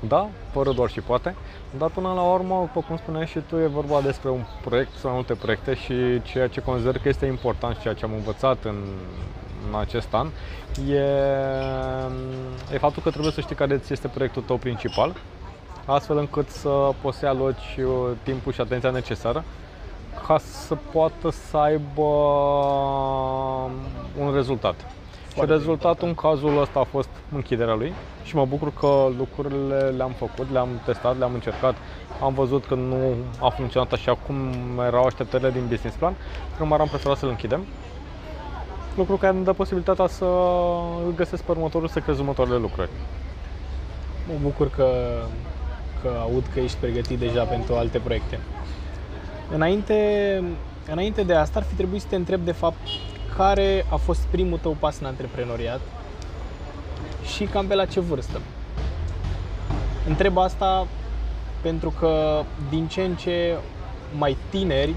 Da, 0.00 0.28
fără 0.52 0.72
doar 0.72 0.90
și 0.90 1.00
poate, 1.00 1.34
dar 1.78 1.90
până 1.90 2.12
la 2.12 2.22
urmă, 2.22 2.70
după 2.72 2.86
cum 2.86 2.96
spuneai 2.96 3.26
și 3.26 3.38
tu, 3.48 3.56
e 3.56 3.66
vorba 3.66 4.00
despre 4.00 4.30
un 4.30 4.44
proiect 4.64 4.92
sau 5.00 5.12
multe 5.12 5.34
proiecte 5.34 5.74
și 5.74 6.22
ceea 6.22 6.48
ce 6.48 6.60
consider 6.60 6.98
că 6.98 7.08
este 7.08 7.26
important 7.26 7.74
și 7.76 7.82
ceea 7.82 7.94
ce 7.94 8.04
am 8.04 8.12
învățat 8.12 8.64
în, 8.64 8.76
în 9.68 9.78
acest 9.78 10.14
an 10.14 10.28
e, 10.88 11.04
e 12.72 12.78
faptul 12.78 13.02
că 13.02 13.10
trebuie 13.10 13.32
să 13.32 13.40
știi 13.40 13.56
care 13.56 13.78
ți 13.78 13.92
este 13.92 14.08
proiectul 14.08 14.42
tău 14.42 14.56
principal, 14.56 15.14
astfel 15.84 16.18
încât 16.18 16.48
să 16.48 16.90
poți 17.00 17.18
să 17.18 17.26
aloci 17.26 17.76
uh, 17.78 18.10
timpul 18.22 18.52
și 18.52 18.60
atenția 18.60 18.90
necesară 18.90 19.44
ca 20.26 20.38
să 20.38 20.76
poată 20.92 21.30
să 21.30 21.56
aibă 21.56 22.02
un 24.18 24.34
rezultat. 24.34 24.74
Și 25.38 25.44
Foarte 25.44 25.64
rezultatul 25.64 26.08
în 26.08 26.14
cazul 26.14 26.60
ăsta 26.60 26.78
a 26.78 26.84
fost 26.84 27.08
închiderea 27.34 27.74
lui 27.74 27.92
și 28.24 28.36
mă 28.36 28.44
bucur 28.44 28.72
că 28.72 29.08
lucrurile 29.18 29.78
le-am 29.96 30.10
făcut, 30.10 30.50
le-am 30.52 30.68
testat, 30.84 31.18
le-am 31.18 31.34
încercat. 31.34 31.74
Am 32.22 32.34
văzut 32.34 32.66
că 32.66 32.74
nu 32.74 33.14
a 33.40 33.48
funcționat 33.48 33.92
așa 33.92 34.14
cum 34.14 34.36
erau 34.86 35.04
așteptările 35.04 35.50
din 35.50 35.66
business 35.68 35.96
plan. 35.96 36.12
Prin 36.50 36.62
urmare 36.62 36.82
am 36.82 36.88
preferat 36.88 37.16
să-l 37.16 37.28
închidem. 37.28 37.66
Lucru 38.96 39.16
care 39.16 39.36
îmi 39.36 39.44
dă 39.44 39.52
posibilitatea 39.52 40.06
să 40.06 40.24
îl 41.04 41.12
găsesc 41.16 41.42
pe 41.42 41.50
următorul, 41.50 41.88
să 41.88 41.98
crez 41.98 42.18
următoarele 42.18 42.56
lucruri. 42.56 42.90
Mă 44.26 44.34
bucur 44.42 44.70
că, 44.70 44.88
că 46.02 46.10
aud 46.20 46.44
că 46.52 46.60
ești 46.60 46.76
pregătit 46.80 47.18
deja 47.18 47.42
pentru 47.42 47.74
alte 47.74 47.98
proiecte. 47.98 48.38
Înainte, 49.54 49.96
înainte 50.90 51.22
de 51.22 51.34
asta 51.34 51.58
ar 51.58 51.64
fi 51.64 51.74
trebuit 51.74 52.00
să 52.00 52.06
te 52.08 52.16
întreb 52.16 52.40
de 52.40 52.52
fapt 52.52 52.76
care 53.38 53.84
a 53.90 53.96
fost 53.96 54.20
primul 54.20 54.58
tău 54.58 54.76
pas 54.78 54.98
în 55.00 55.06
antreprenoriat 55.06 55.80
și 57.34 57.44
cam 57.44 57.66
pe 57.66 57.74
la 57.74 57.84
ce 57.84 58.00
vârstă? 58.00 58.40
Întreb 60.08 60.38
asta 60.38 60.86
pentru 61.60 61.90
că 61.98 62.42
din 62.70 62.88
ce 62.88 63.02
în 63.02 63.14
ce 63.14 63.56
mai 64.18 64.36
tineri 64.50 64.94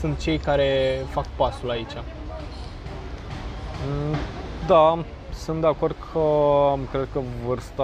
sunt 0.00 0.18
cei 0.18 0.38
care 0.38 0.98
fac 1.10 1.26
pasul 1.36 1.70
aici. 1.70 1.92
Mm, 3.86 4.16
Da, 4.66 5.04
sunt 5.34 5.60
de 5.60 5.66
acord 5.66 5.96
că 6.12 6.20
cred 6.90 7.08
că 7.12 7.20
vârsta 7.46 7.82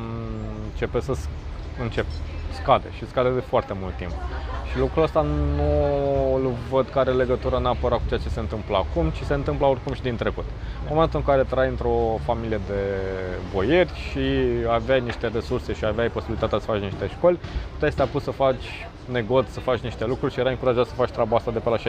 mm, 0.00 0.70
începe 0.70 1.00
să 1.00 1.12
sc- 1.12 1.80
încep, 1.80 2.06
scade 2.52 2.86
și 2.96 3.06
scade 3.08 3.30
de 3.30 3.40
foarte 3.40 3.76
mult 3.80 3.96
timp. 3.96 4.10
Și 4.70 4.78
lucrul 4.78 5.02
ăsta 5.02 5.20
nu 5.56 5.70
îl 6.34 6.52
văd 6.70 6.88
că 6.88 6.98
are 6.98 7.10
legătură 7.10 7.58
neapărat 7.58 7.98
cu 7.98 8.04
ceea 8.08 8.20
ce 8.20 8.28
se 8.28 8.40
întâmplă 8.40 8.76
acum, 8.76 9.10
ci 9.10 9.22
se 9.22 9.34
întâmplă 9.34 9.66
oricum 9.66 9.92
și 9.92 10.02
din 10.02 10.16
trecut. 10.16 10.44
În 10.82 10.88
momentul 10.90 11.18
în 11.18 11.24
care 11.24 11.42
trai 11.42 11.68
într-o 11.68 12.18
familie 12.24 12.60
de 12.66 12.80
boieri 13.52 13.90
și 14.10 14.20
aveai 14.70 15.00
niște 15.00 15.26
resurse 15.26 15.72
și 15.74 15.84
aveai 15.84 16.08
posibilitatea 16.08 16.58
să 16.58 16.64
faci 16.64 16.80
niște 16.80 17.08
școli, 17.08 17.38
puteai 17.72 17.90
să 17.90 17.96
te 17.96 18.02
apuci 18.02 18.22
să 18.22 18.30
faci 18.30 18.64
negoți, 19.12 19.52
să 19.52 19.60
faci 19.60 19.78
niște 19.78 20.06
lucruri 20.06 20.32
și 20.32 20.40
erai 20.40 20.52
încurajat 20.52 20.86
să 20.86 20.94
faci 20.94 21.10
treaba 21.10 21.36
asta 21.36 21.50
de 21.50 21.58
pe 21.58 21.68
la 21.68 21.76
16-17 21.76 21.80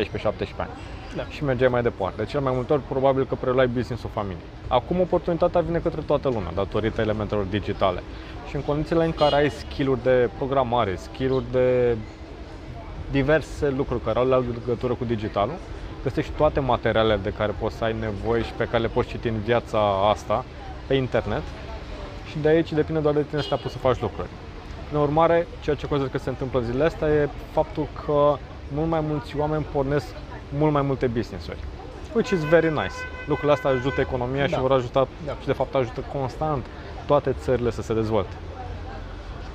ani 0.58 0.70
Da. 1.16 1.24
și 1.30 1.44
mergeai 1.44 1.70
mai 1.70 1.82
departe. 1.82 2.24
De 2.24 2.30
cel 2.30 2.40
mai 2.40 2.52
multe 2.56 2.74
ori, 2.74 2.82
probabil 2.82 3.26
că 3.26 3.36
preluai 3.36 3.68
business-ul 3.68 4.10
familiei. 4.14 4.50
Acum 4.68 5.00
oportunitatea 5.00 5.62
vine 5.62 5.78
către 5.80 6.02
toată 6.06 6.28
lumea, 6.30 6.52
datorită 6.56 7.02
elementelor 7.02 7.44
digitale. 7.44 8.04
Și 8.52 8.58
în 8.58 8.64
condițiile 8.64 9.06
în 9.06 9.12
care 9.14 9.36
ai 9.36 9.50
skill-uri 9.50 10.04
de 10.04 10.30
programare, 10.38 10.96
skill-uri 10.96 11.44
de 11.52 11.98
diverse 13.12 13.70
lucruri 13.70 14.02
care 14.02 14.20
au 14.20 14.26
legătură 14.66 14.94
cu 14.94 15.06
digitalul, 15.06 15.56
găsești 16.04 16.32
toate 16.38 16.60
materialele 16.60 17.20
de 17.24 17.34
care 17.38 17.52
poți 17.60 17.76
să 17.76 17.84
ai 17.84 17.96
nevoie 18.00 18.44
și 18.44 18.52
pe 18.52 18.64
care 18.68 18.82
le 18.82 18.88
poți 18.88 19.08
citi 19.08 19.28
în 19.28 19.40
viața 19.40 20.10
asta 20.10 20.46
pe 20.88 20.94
internet 20.94 21.42
și 22.30 22.38
de 22.42 22.48
aici 22.48 22.74
depinde 22.74 23.00
doar 23.00 23.14
de 23.14 23.24
tine 23.30 23.42
să 23.42 23.48
te 23.48 23.54
apuci 23.54 23.72
să 23.72 23.78
faci 23.78 24.00
lucruri. 24.00 24.28
În 24.92 25.00
urmare, 25.00 25.48
ceea 25.62 25.76
ce 25.76 25.88
consider 25.88 26.12
că 26.12 26.18
se 26.18 26.30
întâmplă 26.30 26.60
în 26.60 26.66
zilele 26.66 26.84
astea 26.84 27.08
e 27.08 27.30
faptul 27.52 27.88
că 28.06 28.38
mult 28.74 28.90
mai 28.90 29.00
mulți 29.08 29.38
oameni 29.38 29.66
pornesc 29.72 30.06
mult 30.58 30.72
mai 30.72 30.82
multe 30.82 31.08
business-uri. 31.08 31.58
Which 32.14 32.30
is 32.32 32.40
very 32.40 32.70
nice. 32.70 32.96
Lucrurile 33.26 33.54
astea 33.54 33.70
ajută 33.70 34.02
economia 34.02 34.48
Da. 34.48 34.56
și 34.56 34.60
vor 34.60 34.72
ajuta 34.72 35.08
Da. 35.26 35.36
și 35.42 35.46
de 35.46 35.54
fapt 35.54 35.76
ajută 35.76 36.04
constant 36.14 36.66
toate 37.12 37.36
țările 37.40 37.72
să 37.72 37.82
se 37.82 37.94
dezvolte. 37.94 38.36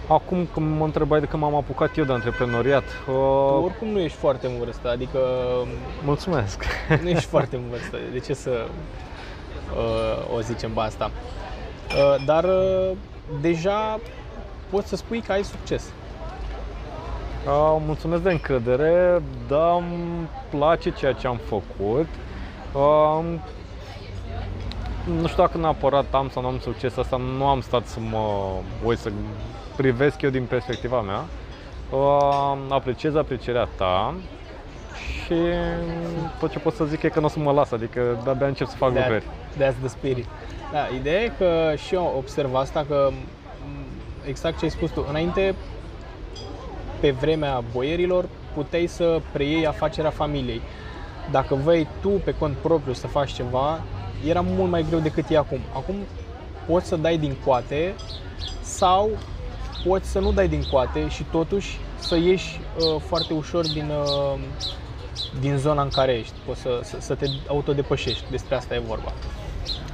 Acum 0.08 0.48
când 0.52 0.78
mă 0.78 0.84
întrebai 0.84 1.20
de 1.20 1.26
când 1.26 1.42
m-am 1.42 1.54
apucat 1.54 1.96
eu 1.96 2.04
de 2.04 2.12
antreprenoriat, 2.12 2.84
Tu 3.04 3.10
uh, 3.10 3.64
oricum 3.64 3.88
nu 3.88 3.98
ești 3.98 4.18
foarte 4.18 4.46
în 4.46 4.58
vârstă, 4.58 4.90
adică 4.90 5.18
mulțumesc. 6.04 6.64
nu 7.02 7.08
ești 7.08 7.28
foarte 7.28 7.56
în 7.56 7.62
vârstă. 7.70 7.96
De 8.12 8.18
ce 8.18 8.34
să 8.34 8.50
uh, 9.76 10.36
o 10.36 10.40
zicem 10.40 10.70
pe 10.70 10.80
asta? 10.80 11.10
Uh, 11.90 12.25
dar 12.25 12.44
uh, 12.44 12.90
deja 13.40 14.00
poți 14.70 14.88
să 14.88 14.96
spui 14.96 15.20
că 15.20 15.32
ai 15.32 15.44
succes. 15.44 15.84
Uh, 17.46 17.76
mulțumesc 17.86 18.22
de 18.22 18.30
încredere, 18.30 19.22
dar 19.48 19.76
îmi 19.76 20.28
place 20.50 20.90
ceea 20.90 21.12
ce 21.12 21.26
am 21.26 21.40
făcut. 21.48 22.08
Uh, 22.72 23.25
nu 25.06 25.26
știu 25.26 25.42
dacă 25.42 25.58
neapărat 25.58 26.04
am 26.10 26.28
sau 26.28 26.42
nu 26.42 26.48
am 26.48 26.58
succes, 26.58 26.96
asta 26.96 27.16
nu 27.16 27.46
am 27.46 27.60
stat 27.60 27.86
să 27.86 28.00
mă 28.00 28.26
uit 28.84 28.98
să 28.98 29.10
privesc 29.76 30.22
eu 30.22 30.30
din 30.30 30.44
perspectiva 30.44 31.00
mea. 31.00 31.25
Uh, 31.90 32.56
apreciez 32.68 33.14
aprecierea 33.14 33.68
ta 33.76 34.14
și 35.25 35.34
tot 36.38 36.50
ce 36.50 36.58
pot 36.58 36.75
să 36.75 36.84
zic 36.84 37.02
e 37.02 37.08
că 37.08 37.18
nu 37.18 37.25
o 37.26 37.28
să 37.28 37.38
mă 37.38 37.52
las, 37.52 37.70
adică 37.70 38.20
de-abia 38.25 38.46
încep 38.46 38.66
să 38.66 38.76
fac 38.76 38.90
That- 38.92 38.94
lucruri. 38.96 39.25
That's 39.54 39.78
the 39.80 39.88
spirit. 39.88 40.26
Da, 40.72 40.86
ideea 41.00 41.22
e 41.22 41.32
că 41.38 41.72
și 41.76 41.94
eu 41.94 42.14
observ 42.16 42.54
asta 42.54 42.84
că 42.88 43.08
m, 43.10 43.75
exact 44.28 44.58
ce 44.58 44.64
ai 44.64 44.70
spus 44.70 44.90
tu, 44.90 45.04
înainte 45.08 45.54
pe 47.00 47.10
vremea 47.10 47.62
boierilor 47.72 48.25
puteai 48.54 48.86
să 48.86 49.20
preiei 49.32 49.66
afacerea 49.66 50.10
familiei. 50.10 50.60
Dacă 51.30 51.54
vrei 51.54 51.88
tu 52.00 52.08
pe 52.08 52.34
cont 52.38 52.56
propriu 52.56 52.92
să 52.92 53.06
faci 53.06 53.32
ceva, 53.32 53.80
era 54.25 54.40
mult 54.40 54.70
mai 54.70 54.85
greu 54.88 54.99
decât 54.99 55.30
e 55.30 55.37
acum. 55.37 55.58
Acum 55.75 55.94
poți 56.66 56.87
să 56.87 56.96
dai 56.96 57.16
din 57.18 57.37
coate 57.44 57.94
sau 58.62 59.11
poți 59.87 60.08
să 60.08 60.18
nu 60.18 60.32
dai 60.32 60.49
din 60.49 60.64
coate 60.70 61.08
și 61.08 61.23
totuși 61.23 61.78
să 61.99 62.16
ieși 62.16 62.61
uh, 62.78 63.00
foarte 63.06 63.32
ușor 63.32 63.66
din, 63.66 63.90
uh, 64.02 64.38
din 65.40 65.56
zona 65.56 65.82
în 65.82 65.88
care 65.88 66.12
ești. 66.12 66.32
Poți 66.46 66.61
să, 66.61 66.80
să, 66.82 66.96
să 67.00 67.14
te 67.14 67.26
autodepășești. 67.49 68.25
Despre 68.30 68.54
asta 68.56 68.75
e 68.75 68.78
vorba. 68.87 69.12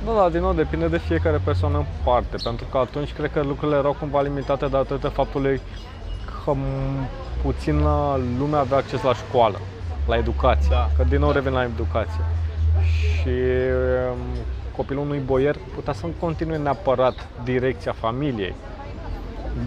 Da, 0.07 0.12
da, 0.12 0.29
din 0.29 0.41
nou 0.41 0.52
depinde 0.52 0.87
de 0.87 0.99
fiecare 0.99 1.41
persoană 1.45 1.76
în 1.79 1.85
parte, 2.05 2.37
pentru 2.43 2.67
că 2.71 2.79
atunci 2.79 3.12
cred 3.12 3.31
că 3.33 3.41
lucrurile 3.43 3.76
erau 3.79 3.97
cumva 3.99 4.21
limitate 4.23 4.67
datorită 4.67 5.09
faptului 5.09 5.61
că 6.45 6.52
m- 6.55 7.09
puțin 7.43 7.79
lumea 8.38 8.59
avea 8.59 8.76
acces 8.76 9.02
la 9.02 9.14
școală, 9.14 9.59
la 10.07 10.17
educație. 10.17 10.69
Da, 10.71 10.91
Că 10.97 11.05
din 11.09 11.19
nou 11.19 11.29
da. 11.29 11.35
revin 11.35 11.52
la 11.52 11.62
educație. 11.64 12.21
Și 12.85 13.29
um, 13.29 14.17
copilul 14.77 15.03
unui 15.03 15.19
boier 15.19 15.57
putea 15.75 15.93
să 15.93 16.07
nu 16.07 16.12
continue 16.21 16.57
neapărat 16.57 17.29
direcția 17.45 17.93
familiei, 17.93 18.55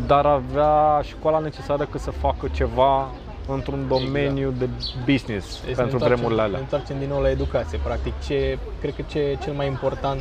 dar 0.08 0.26
avea 0.26 1.02
școala 1.04 1.40
necesară 1.40 1.86
ca 1.92 1.98
să 1.98 2.12
facă 2.12 2.48
ceva 2.54 3.10
într-un 3.48 3.86
domeniu 3.88 4.54
de 4.58 4.70
business 5.06 5.60
Deci 5.60 5.70
ne 5.70 5.76
pentru 5.76 5.96
întoarcem- 5.98 6.16
vremurile 6.16 6.42
alea. 6.42 6.56
Ne 6.58 6.64
întoarcem 6.64 7.00
din 7.00 7.08
nou 7.08 7.22
la 7.22 7.30
educație. 7.30 7.78
Practic, 7.84 8.14
ce, 8.26 8.58
cred 8.82 8.96
că 8.96 9.02
ce 9.08 9.20
e 9.20 9.38
cel 9.44 9.54
mai 9.54 9.68
important 9.68 10.20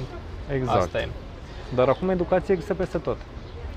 Exact. 0.55 0.79
asta 0.79 0.99
e. 1.01 1.09
Dar 1.75 1.89
acum 1.89 2.09
educația 2.09 2.55
există 2.55 2.75
peste 2.75 2.99
tot. 2.99 3.17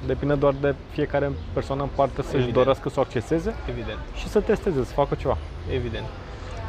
Depinde 0.05 0.33
doar 0.33 0.53
de 0.61 0.75
fiecare 0.89 1.31
persoană 1.53 1.81
în 1.81 1.89
parte 1.95 2.21
să-și 2.21 2.33
Evident. 2.35 2.53
dorească 2.55 2.89
să 2.89 2.99
o 2.99 3.01
acceseze 3.01 3.55
Evident, 3.69 3.97
și 4.15 4.27
să 4.27 4.39
testeze, 4.39 4.83
să 4.85 4.93
facă 4.93 5.15
ceva. 5.15 5.37
evident. 5.73 6.05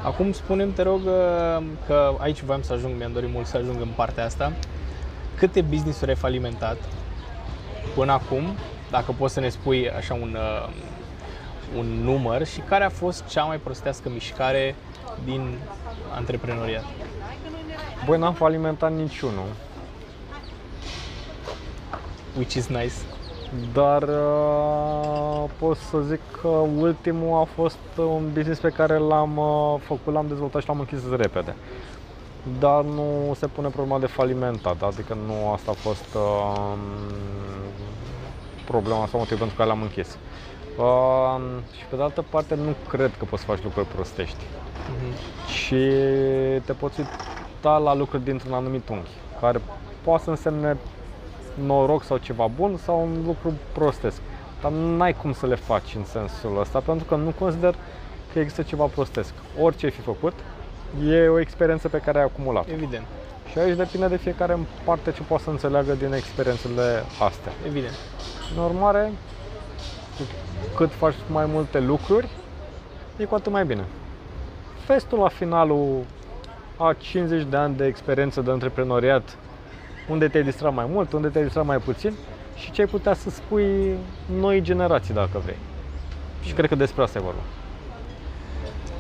Acum 0.02 0.33
spunem, 0.33 0.73
te 0.73 0.83
rog, 0.83 1.00
uh, 1.05 1.62
că 1.87 2.14
aici 2.19 2.43
voiam 2.43 2.62
să 2.62 2.73
ajung, 2.73 2.97
mi-am 2.97 3.12
dorit 3.12 3.31
mult 3.33 3.47
să 3.47 3.57
ajung 3.57 3.81
în 3.81 3.93
partea 3.97 4.25
asta. 4.25 4.52
Câte 5.37 5.61
business-uri 5.61 6.11
ai 6.11 6.17
falimentat 6.17 6.76
până 7.95 8.12
acum, 8.12 8.43
dacă 8.90 9.14
poți 9.19 9.35
să 9.35 9.40
ne 9.40 9.49
spui 9.49 9.90
așa 9.90 10.14
un, 10.14 10.37
uh, 10.38 10.69
un 11.78 11.87
număr 11.87 12.47
și 12.47 12.61
care 12.61 12.85
a 12.85 12.88
fost 12.88 13.26
cea 13.26 13.45
mai 13.45 13.59
prostească 13.59 14.09
mișcare 14.09 14.75
din 15.25 15.59
antreprenoriat? 16.14 16.85
Băi, 18.07 18.19
n-am 18.19 18.35
falimentat 18.35 18.93
niciunul, 18.93 19.47
Which 22.37 22.55
is 22.55 22.67
nice. 22.67 22.95
Dar 23.73 24.02
uh, 24.02 25.50
pot 25.59 25.76
să 25.76 25.99
zic 26.00 26.21
că 26.40 26.49
ultimul 26.78 27.40
a 27.40 27.45
fost 27.45 27.78
un 27.97 28.31
business 28.33 28.61
pe 28.61 28.69
care 28.69 28.99
l-am 28.99 29.37
uh, 29.37 29.81
făcut, 29.81 30.12
l-am 30.12 30.28
dezvoltat 30.28 30.62
și 30.62 30.69
l-am 30.69 30.78
închis 30.78 30.99
repede. 31.17 31.55
Dar 32.59 32.83
nu 32.85 33.35
se 33.37 33.47
pune 33.47 33.69
problema 33.69 33.99
de 33.99 34.07
falimentat, 34.07 34.83
adică 34.83 35.17
nu 35.26 35.52
asta 35.52 35.71
a 35.71 35.75
fost 35.75 36.14
uh, 36.14 36.73
problema 38.64 39.07
sau 39.07 39.19
motivul 39.19 39.38
pentru 39.38 39.57
care 39.57 39.69
l-am 39.69 39.83
închis. 39.83 40.19
Uh, 40.78 41.40
și 41.76 41.85
pe 41.85 41.97
de 41.97 42.02
altă 42.02 42.25
parte 42.31 42.55
nu 42.55 42.75
cred 42.88 43.11
că 43.19 43.25
poți 43.25 43.43
să 43.43 43.49
faci 43.49 43.62
lucruri 43.62 43.87
prostești. 43.87 44.45
Mhm. 44.90 45.49
și 45.52 45.90
te 46.64 46.73
poți 46.73 47.00
uita 47.00 47.78
la 47.78 47.95
lucruri 47.95 48.25
dintr-un 48.25 48.52
anumit 48.52 48.88
unghi, 48.88 49.11
care 49.40 49.61
poate 50.05 50.23
să 50.23 50.31
însemne 50.31 50.76
noroc 51.67 52.03
sau 52.03 52.17
ceva 52.17 52.47
bun 52.47 52.77
sau 52.77 53.03
un 53.03 53.23
lucru 53.27 53.53
prostesc. 53.73 54.21
Dar 54.62 54.71
n-ai 54.71 55.15
cum 55.15 55.33
să 55.33 55.47
le 55.47 55.55
faci 55.55 55.95
în 55.95 56.05
sensul 56.05 56.61
ăsta, 56.61 56.81
pentru 56.81 57.05
că 57.05 57.15
nu 57.15 57.31
consider 57.38 57.75
că 58.33 58.38
există 58.38 58.62
ceva 58.62 58.85
prostesc. 58.85 59.33
Orice 59.61 59.85
ai 59.87 59.93
fi 59.93 60.00
făcut, 60.00 60.33
e 61.09 61.29
o 61.29 61.38
experiență 61.41 61.88
pe 61.88 61.99
care 61.99 62.19
ai 62.19 62.25
acumulat. 62.25 62.67
Evident, 62.69 63.07
Și 63.50 63.59
aici 63.59 63.77
depinde 63.77 64.07
de 64.07 64.17
fiecare 64.17 64.53
în 64.53 64.65
parte 64.85 65.12
ce 65.12 65.23
poate 65.23 65.43
să 65.43 65.50
înțeleagă 65.50 65.93
din 65.93 66.12
experiențele 66.12 67.03
astea. 67.29 67.53
evident. 67.67 67.95
În 68.57 68.62
urmare, 68.62 69.12
cu 70.17 70.23
cât 70.77 70.93
faci 70.93 71.15
mai 71.31 71.47
multe 71.47 71.81
lucruri, 71.81 72.29
e 73.17 73.25
cu 73.25 73.35
atât 73.35 73.53
mai 73.53 73.65
bine. 73.65 73.85
Vezi 74.87 75.07
tu 75.07 75.17
la 75.17 75.29
finalul 75.29 76.05
a 76.77 76.93
50 76.99 77.43
de 77.50 77.57
ani 77.57 77.77
de 77.77 77.87
experiență 77.87 78.41
de 78.41 78.50
antreprenoriat, 78.50 79.37
unde 80.09 80.29
te-ai 80.29 80.45
distrat 80.45 80.75
mai 80.75 80.87
mult, 80.88 81.12
unde 81.12 81.29
te-ai 81.29 81.45
distrat 81.45 81.65
mai 81.65 81.79
puțin 81.79 82.12
și 82.57 82.71
ce 82.71 82.81
ai 82.81 82.87
putea 82.87 83.15
să 83.15 83.31
spui 83.31 83.95
noi 84.41 84.61
generații 84.61 85.15
dacă 85.15 85.38
vrei. 85.45 85.57
Și 86.43 86.53
cred 86.53 86.69
că 86.69 86.75
despre 86.75 87.03
asta 87.03 87.19
e 87.19 87.23
vorba. 87.23 87.41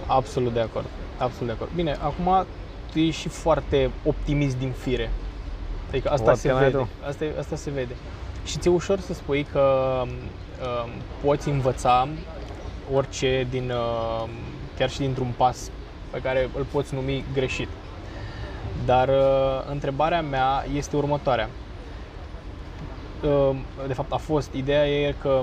Absolut 0.06 0.52
de 0.52 0.60
acord. 0.60 0.86
Absolut 1.18 1.46
de 1.46 1.52
acord. 1.52 1.70
Bine, 1.74 1.96
acum 2.00 2.46
tu 2.92 2.98
ești 2.98 3.20
și 3.20 3.28
foarte 3.28 3.90
optimist 4.04 4.56
din 4.58 4.70
fire. 4.70 5.10
Adică 5.88 6.10
asta 6.10 6.24
What 6.24 6.36
se 6.38 6.48
can 6.48 6.56
I 6.56 6.60
vede. 6.64 6.76
do? 6.76 6.86
Asta, 7.08 7.24
e- 7.24 7.34
asta 7.38 7.56
se 7.56 7.70
vede. 7.70 7.94
Și 8.44 8.58
ți-e 8.58 8.70
ușor 8.70 9.00
să 9.00 9.14
spui 9.14 9.46
că 9.52 9.62
um, 10.02 10.90
poți 11.24 11.48
învăța 11.48 12.08
orice 12.94 13.46
din, 13.50 13.70
um, 13.70 14.28
chiar 14.78 14.90
și 14.90 14.98
dintr-un 14.98 15.32
pas 15.36 15.70
pe 16.10 16.18
care 16.18 16.48
îl 16.56 16.64
poți 16.72 16.94
numi 16.94 17.24
greșit. 17.32 17.68
Dar 18.88 19.08
uh, 19.08 19.70
întrebarea 19.70 20.22
mea 20.22 20.64
este 20.74 20.96
următoarea. 20.96 21.48
Uh, 23.22 23.56
de 23.86 23.92
fapt, 23.92 24.12
a 24.12 24.16
fost, 24.16 24.52
ideea 24.52 24.88
e 24.88 25.14
că 25.20 25.42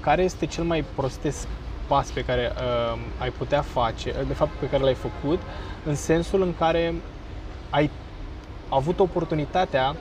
care 0.00 0.22
este 0.22 0.46
cel 0.46 0.64
mai 0.64 0.84
prostesc 0.94 1.48
pas 1.86 2.10
pe 2.10 2.24
care 2.24 2.52
uh, 2.56 2.98
ai 3.18 3.30
putea 3.30 3.60
face, 3.60 4.14
de 4.26 4.32
fapt 4.32 4.50
pe 4.50 4.68
care 4.68 4.82
l-ai 4.82 4.94
făcut, 4.94 5.38
în 5.84 5.94
sensul 5.94 6.42
în 6.42 6.54
care 6.58 6.94
ai 7.70 7.90
avut 8.68 9.00
oportunitatea 9.00 9.96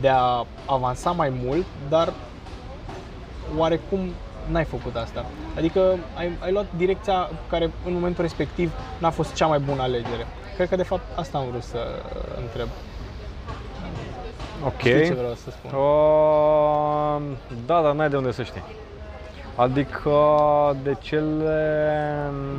de 0.00 0.08
a 0.08 0.46
avansa 0.66 1.10
mai 1.10 1.32
mult, 1.44 1.66
dar 1.88 2.12
oarecum 3.56 4.00
n-ai 4.50 4.64
făcut 4.64 4.96
asta. 4.96 5.24
Adică 5.56 5.98
ai, 6.16 6.30
ai 6.40 6.52
luat 6.52 6.66
direcția 6.76 7.30
care 7.48 7.70
în 7.86 7.92
momentul 7.92 8.22
respectiv 8.22 8.72
n-a 8.98 9.10
fost 9.10 9.34
cea 9.34 9.46
mai 9.46 9.58
bună 9.58 9.82
alegere. 9.82 10.26
Cred 10.60 10.72
că 10.72 10.78
de 10.78 10.82
fapt 10.88 11.18
asta 11.18 11.38
am 11.38 11.44
vrut 11.50 11.62
să 11.62 11.78
întreb. 12.40 12.68
Ok. 14.64 14.78
Știi 14.78 15.04
ce 15.04 15.14
vreau 15.14 15.34
să 15.34 15.50
spun? 15.50 15.78
Uh, 15.78 17.36
da, 17.66 17.82
dar 17.82 17.92
n-ai 17.94 18.08
de 18.08 18.16
unde 18.16 18.30
să 18.30 18.42
știi. 18.42 18.62
Adică 19.56 20.10
de 20.82 20.96
cele 21.00 21.92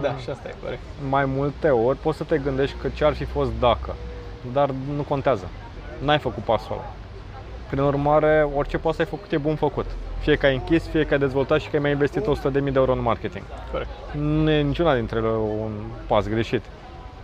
Da, 0.02 0.16
și 0.18 0.30
asta 0.30 0.48
e 0.48 0.56
corect. 0.64 0.82
mai 1.10 1.26
multe 1.26 1.70
ori 1.70 1.98
poți 1.98 2.18
să 2.18 2.24
te 2.24 2.38
gândești 2.38 2.76
că 2.82 2.88
ce 2.88 3.06
ar 3.06 3.14
fi 3.14 3.24
fost 3.24 3.50
dacă, 3.60 3.96
dar 4.54 4.70
nu 4.96 5.02
contează. 5.02 5.48
N-ai 6.04 6.20
făcut 6.20 6.44
pasul 6.44 6.72
ăla. 6.72 6.92
Prin 7.70 7.82
urmare, 7.82 8.48
orice 8.56 8.78
pas 8.78 8.98
ai 8.98 9.06
făcut 9.06 9.32
e 9.32 9.38
bun 9.38 9.56
făcut. 9.56 9.86
Fie 10.20 10.36
că 10.36 10.46
ai 10.46 10.54
închis, 10.54 10.88
fie 10.88 11.06
că 11.06 11.14
ai 11.14 11.20
dezvoltat 11.20 11.60
și 11.60 11.70
că 11.70 11.76
ai 11.76 11.82
mai 11.82 11.92
investit 11.92 12.26
100.000 12.26 12.52
de 12.52 12.72
euro 12.74 12.92
în 12.92 13.02
marketing. 13.02 13.44
Corect. 13.72 13.90
Nu 14.12 14.50
e 14.50 14.62
niciuna 14.62 14.96
dintre 14.96 15.18
ele 15.18 15.28
un 15.28 15.72
pas 16.08 16.28
greșit. 16.28 16.64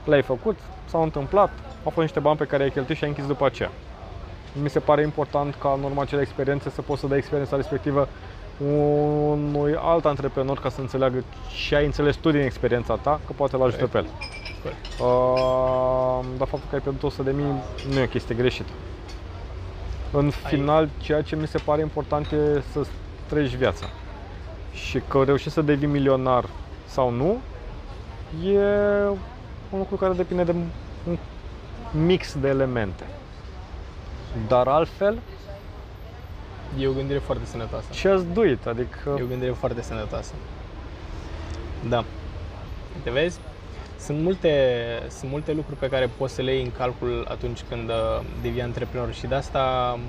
L-ai 0.07 0.21
făcut, 0.21 0.59
s-au 0.85 1.03
întâmplat, 1.03 1.49
au 1.83 1.89
fost 1.89 1.97
niște 1.97 2.19
bani 2.19 2.37
pe 2.37 2.45
care 2.45 2.63
ai 2.63 2.69
cheltuit 2.69 2.97
și 2.97 3.03
ai 3.03 3.09
închis 3.09 3.27
după 3.27 3.45
aceea. 3.45 3.71
Mi 4.61 4.69
se 4.69 4.79
pare 4.79 5.01
important 5.01 5.55
ca 5.55 5.73
în 5.77 5.83
urma 5.83 6.01
acelei 6.01 6.23
experiențe 6.23 6.69
să 6.69 6.81
poți 6.81 6.99
să 7.01 7.07
dai 7.07 7.17
experiența 7.17 7.55
respectivă 7.55 8.07
unui 8.57 9.75
alt 9.79 10.05
antreprenor 10.05 10.59
ca 10.59 10.69
să 10.69 10.81
înțeleagă 10.81 11.23
ce 11.67 11.75
ai 11.75 11.85
înțeles 11.85 12.15
tu 12.15 12.31
din 12.31 12.41
experiența 12.41 12.95
ta, 12.95 13.19
că 13.25 13.33
poate 13.35 13.57
l 13.57 13.61
ajută 13.61 13.87
pe 13.87 13.97
el. 13.97 14.05
Corect. 14.61 14.79
Uh, 14.99 16.37
dar 16.37 16.47
faptul 16.47 16.69
că 16.69 16.75
ai 16.75 16.81
pierdut 16.81 17.03
100 17.03 17.23
de 17.23 17.31
mii 17.31 17.63
nu 17.93 17.99
e 17.99 18.03
o 18.03 18.07
chestie 18.07 18.35
greșită. 18.35 18.71
În 20.11 20.29
final, 20.29 20.89
ceea 20.97 21.21
ce 21.21 21.35
mi 21.35 21.47
se 21.47 21.57
pare 21.57 21.81
important 21.81 22.31
e 22.31 22.61
să 22.71 22.87
trăiești 23.27 23.55
viața. 23.55 23.85
Și 24.73 25.01
că 25.07 25.23
reușești 25.23 25.51
să 25.51 25.61
devii 25.61 25.87
milionar 25.87 26.45
sau 26.85 27.09
nu, 27.09 27.37
e 28.45 28.59
un 29.69 29.77
lucru 29.79 29.95
care 29.95 30.13
depinde 30.13 30.43
de 30.43 30.51
un 30.51 31.17
mix 32.05 32.35
de 32.39 32.47
elemente. 32.47 33.03
Dar 34.47 34.67
altfel, 34.67 35.19
E 36.79 36.87
o 36.87 36.91
gândire 36.91 37.19
foarte 37.19 37.45
sănătoasă. 37.45 37.85
just 37.93 38.25
do 38.25 38.45
it, 38.45 38.65
adică 38.65 39.15
E 39.19 39.21
o 39.23 39.25
gândire 39.25 39.51
foarte 39.51 39.81
sănătoasă. 39.81 40.33
Da. 41.89 42.03
Te 43.03 43.09
vezi? 43.09 43.39
Sunt 43.99 44.21
multe, 44.21 44.51
sunt 45.09 45.31
multe 45.31 45.53
lucruri 45.53 45.79
pe 45.79 45.89
care 45.89 46.09
poți 46.17 46.33
să 46.33 46.41
le 46.41 46.53
iei 46.53 46.63
în 46.63 46.71
calcul 46.71 47.25
atunci 47.29 47.59
când 47.69 47.89
uh, 47.89 47.95
devii 48.41 48.61
antreprenor 48.61 49.13
și 49.13 49.27
de 49.27 49.35
asta 49.35 49.93
m, 49.99 50.01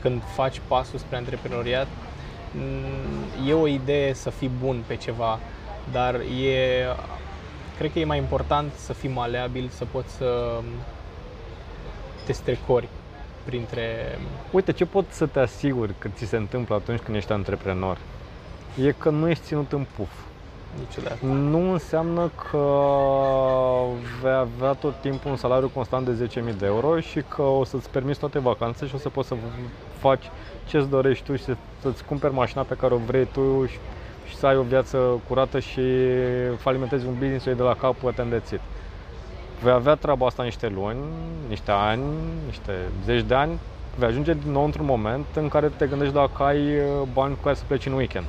când 0.00 0.22
faci 0.34 0.60
pasul 0.66 0.98
spre 0.98 1.16
antreprenoriat 1.16 1.86
m, 2.52 3.48
e 3.48 3.52
o 3.52 3.66
idee 3.66 4.12
să 4.12 4.30
fii 4.30 4.50
bun 4.60 4.82
pe 4.86 4.96
ceva, 4.96 5.38
dar 5.92 6.14
e 6.14 6.84
cred 7.78 7.92
că 7.92 7.98
e 7.98 8.04
mai 8.04 8.18
important 8.18 8.72
să 8.72 8.92
fii 8.92 9.08
maleabil, 9.08 9.68
să 9.68 9.84
poți 9.84 10.12
să 10.12 10.60
te 12.26 12.32
strecori 12.32 12.88
printre 13.44 14.18
Uite, 14.50 14.72
ce 14.72 14.84
pot 14.84 15.04
să 15.10 15.26
te 15.26 15.40
asiguri 15.40 15.92
că 15.98 16.08
ți 16.08 16.24
se 16.24 16.36
întâmplă 16.36 16.74
atunci 16.74 17.00
când 17.00 17.16
ești 17.16 17.32
antreprenor? 17.32 17.98
E 18.82 18.92
că 18.92 19.10
nu 19.10 19.28
ești 19.28 19.44
ținut 19.44 19.72
în 19.72 19.86
puf. 19.96 20.10
niciodată. 20.78 21.24
Nu 21.24 21.72
înseamnă 21.72 22.30
că 22.50 22.66
vei 24.22 24.32
avea 24.32 24.72
tot 24.72 24.94
timpul 25.00 25.30
un 25.30 25.36
salariu 25.36 25.68
constant 25.74 26.06
de 26.06 26.26
10.000 26.26 26.58
de 26.58 26.66
euro 26.66 27.00
și 27.00 27.22
că 27.28 27.42
o 27.42 27.64
să-ți 27.64 27.90
permiți 27.90 28.18
toate 28.18 28.38
vacanțe 28.38 28.86
și 28.86 28.94
o 28.94 28.98
să 28.98 29.08
poți 29.08 29.28
să 29.28 29.34
faci 29.98 30.24
ce-ți 30.66 30.88
dorești 30.88 31.24
tu 31.24 31.36
și 31.36 31.42
să- 31.44 31.56
să-ți 31.80 32.04
cumperi 32.04 32.32
mașina 32.34 32.62
pe 32.62 32.74
care 32.74 32.94
o 32.94 32.96
vrei 32.96 33.26
tu 33.26 33.66
și, 33.66 33.78
și 34.28 34.36
să 34.36 34.46
ai 34.46 34.56
o 34.56 34.62
viață 34.62 35.20
curată 35.28 35.58
și 35.58 35.80
falimentezi 36.58 37.06
un 37.06 37.12
business 37.12 37.44
de 37.44 37.62
la 37.62 37.74
capăt 37.74 38.18
îndețit. 38.18 38.60
Vei 39.62 39.72
avea 39.72 39.94
treaba 39.94 40.26
asta 40.26 40.42
niște 40.42 40.68
luni, 40.74 40.98
niște 41.48 41.70
ani, 41.70 42.02
niște 42.46 42.72
zeci 43.04 43.22
de 43.22 43.34
ani, 43.34 43.58
vei 43.96 44.08
ajunge 44.08 44.32
din 44.32 44.52
nou 44.52 44.64
într-un 44.64 44.86
moment 44.86 45.24
în 45.34 45.48
care 45.48 45.70
te 45.76 45.86
gândești 45.86 46.14
dacă 46.14 46.42
ai 46.42 46.76
uh, 46.76 47.08
bani 47.12 47.34
cu 47.34 47.42
care 47.42 47.54
să 47.54 47.62
pleci 47.66 47.86
în 47.86 47.92
weekend. 47.92 48.26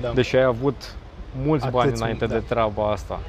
Da. 0.00 0.10
Deși 0.10 0.36
ai 0.36 0.42
avut 0.42 0.94
mulți 1.42 1.68
bani 1.70 1.86
Atâți, 1.86 2.02
înainte 2.02 2.26
da. 2.26 2.34
de 2.34 2.40
treaba 2.40 2.90
asta. 2.90 3.20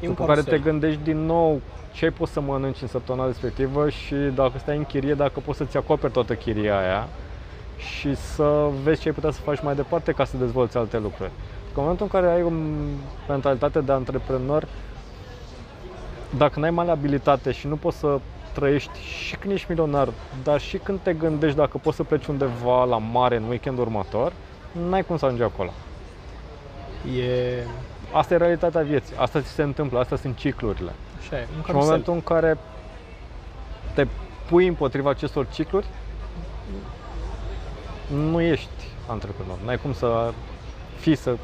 E 0.00 0.08
un 0.08 0.14
După 0.14 0.26
care 0.26 0.40
te 0.40 0.50
carusel. 0.50 0.70
gândești 0.70 1.00
din 1.02 1.24
nou 1.24 1.60
ce 1.92 2.04
ai 2.04 2.10
poți 2.10 2.32
să 2.32 2.40
mănânci 2.40 2.80
în 2.80 2.88
săptămâna 2.88 3.26
respectivă 3.26 3.88
și 3.90 4.14
dacă 4.14 4.52
stai 4.58 4.76
în 4.76 4.84
chirie, 4.84 5.14
dacă 5.14 5.40
poți 5.40 5.58
să-ți 5.58 5.76
acoperi 5.76 6.12
toată 6.12 6.34
chiria 6.34 6.78
aia 6.78 7.08
și 7.98 8.14
să 8.16 8.68
vezi 8.82 9.00
ce 9.00 9.08
ai 9.08 9.14
putea 9.14 9.30
să 9.30 9.40
faci 9.40 9.62
mai 9.62 9.74
departe 9.74 10.12
ca 10.12 10.24
să 10.24 10.36
dezvolți 10.36 10.76
alte 10.76 10.98
lucruri. 10.98 11.30
În 11.74 11.82
momentul 11.82 12.08
în 12.12 12.20
care 12.20 12.32
ai 12.32 12.42
o 12.42 12.50
mentalitate 13.28 13.80
de 13.80 13.92
antreprenor, 13.92 14.66
dacă 16.36 16.60
n-ai 16.60 16.70
maleabilitate 16.70 17.52
și 17.52 17.66
nu 17.66 17.76
poți 17.76 17.98
să 17.98 18.20
trăiești 18.52 18.98
și 19.00 19.36
când 19.36 19.52
ești 19.52 19.66
milionar, 19.70 20.08
dar 20.42 20.60
și 20.60 20.76
când 20.78 20.98
te 21.02 21.12
gândești 21.12 21.56
dacă 21.56 21.78
poți 21.78 21.96
să 21.96 22.02
pleci 22.04 22.26
undeva 22.26 22.84
la 22.84 22.98
mare 22.98 23.36
în 23.36 23.42
weekendul 23.48 23.84
următor, 23.84 24.32
n-ai 24.88 25.02
cum 25.04 25.16
să 25.16 25.24
ajungi 25.24 25.42
acolo. 25.44 25.70
E 27.18 27.62
Asta 28.12 28.34
e 28.34 28.36
realitatea 28.36 28.82
vieții, 28.82 29.16
asta 29.16 29.40
ți 29.40 29.48
se 29.48 29.62
întâmplă, 29.62 29.98
astea 29.98 30.16
sunt 30.16 30.36
ciclurile. 30.36 30.92
așa, 31.18 31.36
e, 31.36 31.40
un 31.40 31.46
Și 31.46 31.54
în 31.56 31.62
carusel. 31.62 31.84
momentul 31.84 32.12
în 32.12 32.20
care 32.22 32.58
te 33.94 34.06
pui 34.48 34.66
împotriva 34.66 35.10
acestor 35.10 35.46
cicluri, 35.52 35.86
nu 38.12 38.40
ești 38.40 38.68
antreprenor. 39.08 39.58
N-ai 39.64 39.78
cum 39.78 39.92
să 39.92 40.32
fii 40.98 41.16
să 41.16 41.36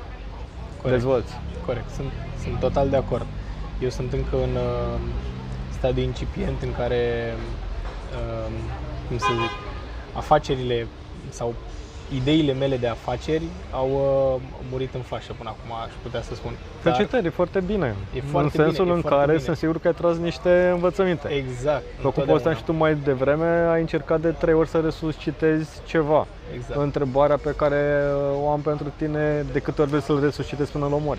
Corect. 0.83 0.98
dezvolți. 0.98 1.33
Corect, 1.66 1.90
sunt, 1.90 2.12
sunt 2.42 2.59
total 2.59 2.88
de 2.88 2.96
acord. 2.96 3.26
Eu 3.83 3.88
sunt 3.88 4.12
încă 4.12 4.37
în 4.37 4.54
uh, 4.54 5.00
stadiu 5.70 6.02
incipient 6.02 6.62
în 6.62 6.74
care, 6.74 7.35
uh, 8.12 8.52
cum 9.09 9.18
să 9.18 9.26
zic, 9.31 9.50
afacerile 10.12 10.87
sau 11.28 11.54
ideile 12.14 12.53
mele 12.53 12.77
de 12.77 12.87
afaceri 12.87 13.42
au 13.73 13.88
uh, 13.90 14.40
murit 14.71 14.94
în 14.94 15.01
fașă 15.01 15.33
până 15.38 15.49
acum, 15.49 15.77
aș 15.85 15.92
putea 16.03 16.23
să 16.23 16.35
spun. 16.35 16.53
Dar- 16.53 16.92
Felicitări, 16.94 17.27
e 17.27 17.31
foarte 17.31 17.61
bine. 17.61 17.94
E 18.14 18.18
în 18.18 18.27
foarte 18.31 18.57
sensul 18.57 18.85
bine, 18.85 18.90
e 18.90 18.94
în 18.94 19.01
foarte 19.01 19.18
care 19.18 19.33
bine. 19.33 19.44
sunt 19.44 19.57
sigur 19.57 19.79
că 19.79 19.87
ai 19.87 19.94
tras 19.94 20.16
niște 20.16 20.71
învățăminte. 20.73 21.29
Exact. 21.29 21.83
După 21.83 21.90
cum 21.97 22.07
întotdeauna. 22.07 22.27
povesteam 22.31 22.55
și 22.55 22.62
tu 22.62 22.73
mai 22.73 22.94
devreme, 22.94 23.47
ai 23.47 23.81
încercat 23.81 24.21
de 24.21 24.31
trei 24.31 24.55
ori 24.55 24.68
să 24.68 24.81
resuscitezi 24.81 25.71
ceva. 25.87 26.27
Exact. 26.55 26.81
Întrebarea 26.81 27.37
pe 27.37 27.55
care 27.57 28.03
o 28.42 28.51
am 28.51 28.61
pentru 28.61 28.92
tine, 28.97 29.44
de 29.53 29.59
câte 29.59 29.81
ori 29.81 29.90
vrei 29.90 30.03
să-l 30.03 30.21
resuscitezi 30.21 30.71
până-l 30.73 30.92
omori? 30.92 31.18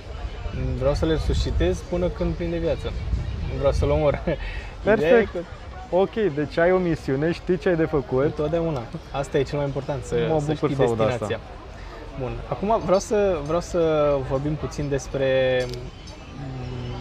Vreau 0.78 0.94
să 0.94 1.06
le 1.06 1.18
suscitez 1.18 1.80
până 1.90 2.08
când 2.08 2.34
prinde 2.34 2.58
viață. 2.58 2.92
Nu 3.52 3.58
vreau 3.58 3.72
să-l 3.72 3.90
omor. 3.90 4.20
Perfect. 4.84 5.02
Ideea 5.08 5.20
e 5.20 5.28
că 5.32 5.40
Ok, 5.92 6.14
deci 6.14 6.58
ai 6.58 6.72
o 6.72 6.78
misiune, 6.78 7.32
știi 7.32 7.58
ce 7.58 7.70
ai 7.70 7.76
de 7.76 7.86
făcut. 7.86 8.24
Întotdeauna. 8.24 8.82
Asta 9.12 9.38
e 9.38 9.44
cel 9.44 9.58
mai 9.58 9.68
important, 9.68 10.04
să, 10.04 10.16
Mă 10.30 10.40
să 10.40 10.46
bucur 10.46 10.70
știi 10.70 10.76
să 10.76 10.82
aud 10.82 10.98
destinația. 10.98 11.40
Bun. 12.20 12.32
Acum 12.50 12.82
vreau 12.84 13.00
să, 13.00 13.40
vreau 13.46 13.60
să 13.60 14.16
vorbim 14.30 14.56
puțin 14.56 14.90
despre 14.90 15.66
mm, 16.36 16.96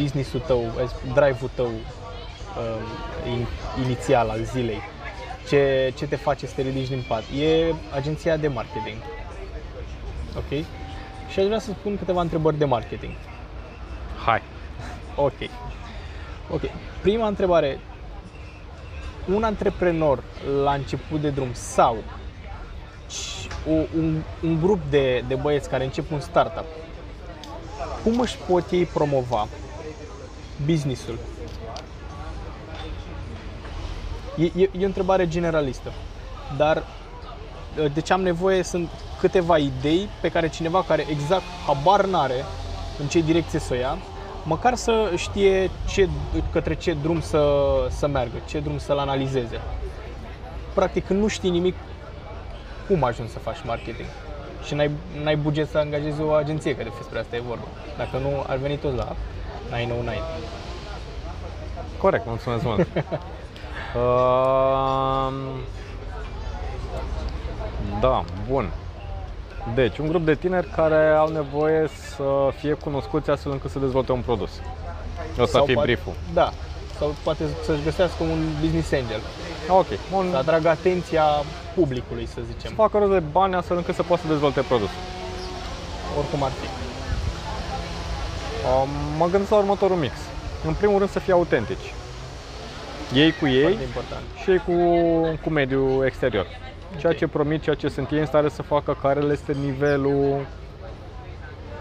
business-ul 0.00 0.40
tău, 0.40 0.58
ai 0.78 0.88
spus, 0.88 1.12
drive-ul 1.12 1.50
tău 1.54 1.66
um, 1.66 3.32
in, 3.32 3.46
inițial 3.84 4.28
al 4.28 4.42
zilei. 4.42 4.80
Ce, 5.48 5.92
ce 5.96 6.06
te 6.06 6.16
face 6.16 6.46
să 6.46 6.52
te 6.54 6.62
ridici 6.62 6.88
din 6.88 7.04
pat? 7.08 7.22
E 7.38 7.74
agenția 7.94 8.36
de 8.36 8.48
marketing. 8.48 8.96
Ok? 10.36 10.64
Și 11.28 11.38
aș 11.38 11.44
vrea 11.46 11.58
să 11.58 11.70
spun 11.70 11.96
câteva 11.96 12.20
întrebări 12.20 12.58
de 12.58 12.64
marketing. 12.64 13.12
Hai. 14.24 14.42
Ok. 15.14 15.38
Ok. 16.50 16.60
Prima 17.02 17.26
întrebare. 17.26 17.80
Un 19.34 19.42
antreprenor 19.42 20.22
la 20.62 20.72
început 20.72 21.20
de 21.20 21.30
drum 21.30 21.48
sau 21.52 21.96
ci- 23.08 23.68
o, 23.68 23.72
un, 23.98 24.22
un 24.42 24.60
grup 24.60 24.80
de, 24.90 25.24
de 25.28 25.34
băieți 25.34 25.68
care 25.68 25.84
încep 25.84 26.10
un 26.10 26.20
startup, 26.20 26.64
cum 28.02 28.20
își 28.20 28.36
pot 28.48 28.70
ei 28.70 28.84
promova 28.84 29.48
businessul? 30.64 31.18
E, 34.38 34.44
e, 34.44 34.70
e 34.78 34.82
o 34.82 34.86
întrebare 34.86 35.28
generalistă, 35.28 35.92
dar 36.56 36.82
de 37.94 38.00
ce 38.00 38.12
am 38.12 38.20
nevoie 38.22 38.62
sunt 38.62 38.88
câteva 39.20 39.58
idei 39.58 40.08
pe 40.20 40.28
care 40.28 40.48
cineva 40.48 40.82
care 40.82 41.06
exact 41.08 41.44
habar 41.66 42.04
n-are 42.04 42.44
în 43.00 43.06
ce 43.06 43.20
direcție 43.20 43.58
să 43.58 43.72
o 43.72 43.76
ia, 43.76 43.98
măcar 44.46 44.74
să 44.74 45.12
știe 45.16 45.70
ce, 45.88 46.08
către 46.52 46.74
ce 46.74 46.96
drum 47.02 47.20
să, 47.20 47.62
să 47.90 48.06
meargă, 48.06 48.36
ce 48.48 48.60
drum 48.60 48.78
să-l 48.78 48.98
analizeze. 48.98 49.60
Practic, 50.74 51.06
când 51.06 51.20
nu 51.20 51.28
știi 51.28 51.50
nimic, 51.50 51.74
cum 52.88 53.04
ajungi 53.04 53.32
să 53.32 53.38
faci 53.38 53.56
marketing? 53.64 54.08
Și 54.64 54.74
n-ai, 54.74 54.90
n-ai 55.22 55.36
buget 55.36 55.68
să 55.68 55.78
angajezi 55.78 56.20
o 56.20 56.30
agenție, 56.30 56.76
că 56.76 56.82
de 56.82 56.90
despre 56.96 57.18
asta 57.18 57.36
e 57.36 57.40
vorba. 57.40 57.66
Dacă 57.96 58.16
nu, 58.16 58.44
ar 58.46 58.56
veni 58.56 58.76
toți 58.76 58.96
la 58.96 59.16
909. 59.70 60.16
Corect, 61.98 62.26
mulțumesc 62.26 62.64
mult. 62.64 62.78
uh, 63.96 65.32
da, 68.00 68.24
bun. 68.48 68.70
Deci, 69.74 69.98
un 69.98 70.08
grup 70.08 70.24
de 70.24 70.34
tineri 70.34 70.66
care 70.76 71.08
au 71.08 71.28
nevoie 71.28 71.88
să 72.16 72.22
fie 72.58 72.72
cunoscuți 72.72 73.30
astfel 73.30 73.52
încât 73.52 73.70
să 73.70 73.78
dezvolte 73.78 74.12
un 74.12 74.20
produs. 74.20 74.50
Ăsta 75.38 75.58
Sau 75.58 75.64
fi 75.66 75.72
poate- 75.72 75.86
brieful. 75.90 76.12
Da. 76.34 76.52
Sau 76.98 77.14
poate 77.22 77.42
să-și 77.64 77.82
găsească 77.84 78.22
un 78.22 78.44
business 78.60 78.92
angel. 78.92 79.20
Ok, 79.68 79.86
bun. 80.12 80.26
Să 80.30 80.36
atragă 80.36 80.68
atenția 80.68 81.24
publicului, 81.74 82.26
să 82.26 82.34
Să 82.34 82.40
zicem. 82.56 82.72
facă 82.74 82.98
rost 82.98 83.10
de 83.12 83.18
bani 83.32 83.54
astfel 83.54 83.76
încât 83.76 83.94
să 83.94 84.02
poată 84.02 84.22
să 84.22 84.28
dezvolte 84.32 84.60
produsul. 84.60 85.00
Oricum 86.18 86.42
ar 86.42 86.50
fi. 86.50 86.66
Uh, 88.66 88.88
mă 89.18 89.26
gândesc 89.30 89.50
la 89.50 89.56
următorul 89.56 89.96
mix. 89.96 90.12
În 90.66 90.74
primul 90.74 90.98
rând 90.98 91.10
să 91.10 91.18
fie 91.18 91.32
autentici. 91.32 91.94
Ei 93.14 93.32
cu 93.32 93.46
ei 93.46 93.60
Foarte 93.62 93.82
important. 93.82 94.22
și 94.42 94.50
ei 94.50 94.58
cu, 94.66 94.72
cu 95.42 95.50
mediul 95.50 96.04
exterior. 96.04 96.46
Ceea 96.98 97.12
Ok. 97.12 97.18
ce 97.18 97.26
promit, 97.26 97.62
ceea 97.62 97.74
ce 97.74 97.88
sunt 97.88 98.10
ei 98.10 98.18
în 98.18 98.26
stare 98.26 98.48
să 98.48 98.62
facă, 98.62 98.96
care 99.02 99.20
le 99.20 99.32
este 99.32 99.52
nivelul, 99.52 100.46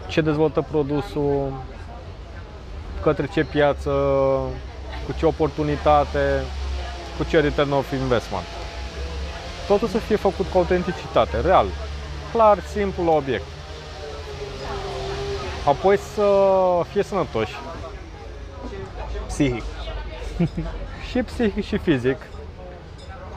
ce 0.08 0.22
dezvoltă 0.22 0.62
produsul, 0.72 1.54
către 3.02 3.28
ce 3.34 3.44
piață, 3.44 3.92
cu 5.06 5.12
ce 5.18 5.26
oportunitate, 5.26 6.44
cu 7.18 7.24
ce 7.24 7.40
return 7.40 7.72
of 7.72 7.92
investment. 7.92 8.46
Totul 9.68 9.88
să 9.88 9.98
fie 9.98 10.16
făcut 10.16 10.46
cu 10.48 10.58
autenticitate, 10.58 11.40
real, 11.42 11.66
clar, 12.32 12.60
simplu, 12.60 13.04
la 13.06 13.12
obiect. 13.12 13.46
Apoi 15.68 15.98
să 15.98 16.28
fie 16.92 17.04
sănătoși, 17.04 17.56
Psihic. 19.28 19.64
și 21.10 21.22
psihic 21.24 21.66
și 21.66 21.78
fizic. 21.78 22.18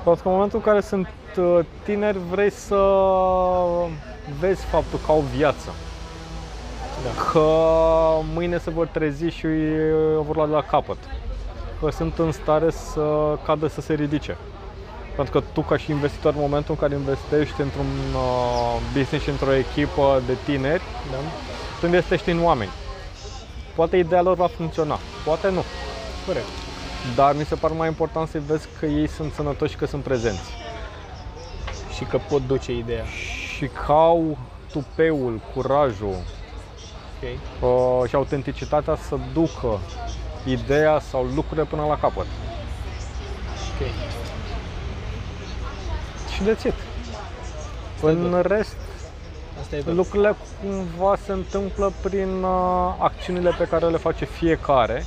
Pentru 0.05 0.23
că 0.23 0.29
în 0.29 0.35
momentul 0.35 0.59
în 0.59 0.65
care 0.65 0.81
sunt 0.81 1.09
uh, 1.39 1.65
tineri 1.85 2.19
vrei 2.31 2.51
să 2.51 3.05
vezi 4.41 4.65
faptul 4.65 4.99
că 5.07 5.11
au 5.13 5.25
viață. 5.37 5.75
Da. 7.03 7.23
Că 7.31 7.49
mâine 8.35 8.59
se 8.59 8.71
vor 8.71 8.87
trezi 8.87 9.25
și 9.25 9.47
o 10.19 10.23
vor 10.23 10.37
lua 10.37 10.47
de 10.47 10.53
la 10.53 10.63
capăt. 10.63 10.97
Că 11.81 11.91
sunt 11.91 12.19
în 12.19 12.33
stare 12.33 12.71
să 12.71 13.37
cadă 13.45 13.67
să 13.67 13.81
se 13.81 13.95
ridice. 13.95 14.37
Pentru 15.17 15.41
că 15.41 15.47
tu 15.53 15.61
ca 15.61 15.77
și 15.77 15.91
investitor 15.91 16.35
în 16.35 16.41
momentul 16.41 16.75
în 16.75 16.89
care 16.89 16.95
investești 16.95 17.61
într-un 17.61 17.87
uh, 18.15 18.77
business 18.93 19.25
și 19.25 19.31
într-o 19.31 19.55
echipă 19.55 20.23
de 20.27 20.37
tineri, 20.45 20.83
Da? 21.11 21.17
tu 21.81 21.85
investești 21.85 22.31
în 22.31 22.45
oameni. 22.45 22.71
Poate 23.75 23.97
ideea 23.97 24.23
lor 24.23 24.37
va 24.37 24.47
funcționa, 24.47 24.99
poate 25.25 25.51
nu. 25.51 25.65
Corect. 26.27 26.47
Dar 27.15 27.35
mi 27.35 27.45
se 27.45 27.55
pare 27.55 27.75
mai 27.75 27.89
important 27.89 28.29
să 28.29 28.41
vezi 28.47 28.69
că 28.79 28.87
ei 28.87 29.09
sunt 29.09 29.33
sănătoși 29.33 29.73
și 29.73 29.79
că 29.79 29.87
sunt 29.87 30.03
prezenți. 30.03 30.68
Și 31.99 32.05
că 32.05 32.19
pot 32.29 32.47
duce 32.47 32.73
ideea. 32.73 33.05
Și 33.57 33.67
că 33.67 33.93
au 33.93 34.39
tupeul, 34.73 35.41
curajul 35.55 36.15
Ok. 37.23 37.29
uh, 38.03 38.09
și 38.09 38.15
autenticitatea 38.15 38.97
să 39.09 39.17
ducă 39.33 39.79
ideea 40.47 40.99
sau 40.99 41.25
lucrurile 41.35 41.65
până 41.67 41.85
la 41.87 41.99
capăt. 41.99 42.27
Ok. 43.81 43.87
Și 46.35 46.43
de 46.43 46.51
it. 46.51 46.75
În 48.03 48.43
rest, 48.47 48.77
Asta 49.61 49.77
e 49.77 49.81
tot. 49.81 49.95
lucrurile 49.95 50.37
cumva 50.63 51.17
se 51.25 51.33
întâmplă 51.33 51.93
prin 52.03 52.43
uh, 52.43 52.95
acțiunile 52.99 53.55
pe 53.59 53.65
care 53.65 53.87
le 53.87 53.97
face 53.97 54.25
fiecare, 54.25 55.07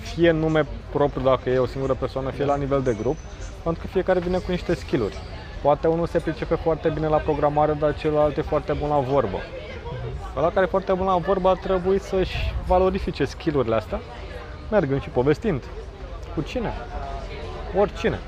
fie 0.00 0.30
în 0.30 0.36
nume 0.38 0.66
propriu 0.92 1.22
dacă 1.22 1.50
e 1.50 1.58
o 1.58 1.66
singură 1.66 1.94
persoană, 1.94 2.30
fie 2.30 2.44
la 2.44 2.56
nivel 2.56 2.82
de 2.82 2.96
grup, 3.00 3.16
pentru 3.62 3.82
că 3.82 3.88
fiecare 3.92 4.18
vine 4.20 4.38
cu 4.38 4.50
niște 4.50 4.74
skill-uri. 4.74 5.16
Poate 5.64 5.86
unul 5.86 6.06
se 6.06 6.18
pricepe 6.18 6.54
foarte 6.54 6.88
bine 6.88 7.06
la 7.06 7.16
programare, 7.16 7.72
dar 7.72 7.96
celălalt 7.96 8.36
e 8.36 8.42
foarte 8.42 8.72
bun 8.72 8.88
la 8.88 8.98
vorbă. 8.98 9.38
Ăla 10.36 10.50
care 10.50 10.64
e 10.66 10.68
foarte 10.68 10.92
bun 10.92 11.06
la 11.06 11.16
vorbă 11.16 11.48
ar 11.48 11.56
trebui 11.56 12.00
să-și 12.00 12.36
valorifice 12.66 13.24
skill-urile 13.24 13.74
astea, 13.74 14.00
mergând 14.70 15.02
și 15.02 15.08
povestind. 15.08 15.62
Cu 16.34 16.40
cine? 16.40 16.72
Oricine. 17.78 18.18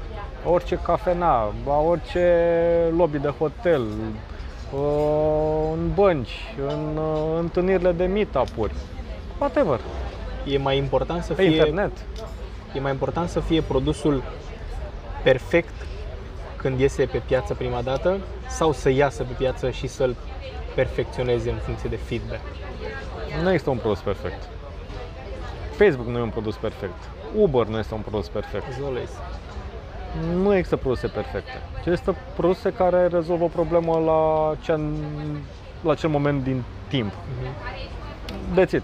Orice 0.44 0.78
cafenea, 0.82 1.52
la 1.66 1.78
orice 1.78 2.24
lobby 2.96 3.18
de 3.18 3.34
hotel, 3.38 3.82
uh, 4.72 4.80
în 5.72 5.90
bănci, 5.94 6.54
în 6.68 6.96
uh, 6.96 7.38
întâlnirile 7.38 7.92
de 7.92 8.04
meetup-uri, 8.04 8.74
whatever, 9.38 9.80
E 10.46 10.58
mai 10.58 10.76
important 10.76 11.22
să 11.22 11.32
pe 11.32 11.42
fie 11.42 11.56
internet. 11.56 11.92
e 12.74 12.80
mai 12.80 12.90
important 12.90 13.28
să 13.28 13.40
fie 13.40 13.60
produsul 13.60 14.22
perfect 15.22 15.74
când 16.66 16.80
iese 16.80 17.06
pe 17.06 17.22
piață 17.26 17.54
prima 17.54 17.82
dată 17.82 18.18
sau 18.48 18.72
să 18.72 18.90
iasă 18.90 19.22
pe 19.22 19.32
piață 19.38 19.70
și 19.70 19.86
să-l 19.86 20.16
perfecționeze 20.74 21.50
în 21.50 21.56
funcție 21.56 21.88
de 21.88 21.96
feedback. 21.96 22.40
Nu 23.42 23.50
există 23.50 23.70
un 23.70 23.76
produs 23.76 23.98
perfect. 23.98 24.48
Facebook 25.76 26.08
nu 26.08 26.18
e 26.18 26.20
un 26.20 26.28
produs 26.28 26.56
perfect. 26.56 27.10
Uber 27.36 27.66
nu 27.66 27.78
este 27.78 27.94
un 27.94 28.00
produs 28.00 28.28
perfect. 28.28 28.64
As 28.68 28.84
always. 28.84 29.10
Nu 30.34 30.54
există 30.54 30.76
produse 30.76 31.06
perfecte. 31.06 31.60
ci 31.82 31.86
Există 31.86 32.14
produse 32.36 32.72
care 32.72 33.06
rezolvă 33.06 33.44
o 33.44 33.48
problemă 33.48 33.98
la, 33.98 34.54
cea, 34.60 34.80
la 35.82 35.90
acel 35.90 36.10
moment 36.10 36.42
din 36.42 36.62
timp. 36.88 37.12
That's 38.58 38.72
it. 38.72 38.82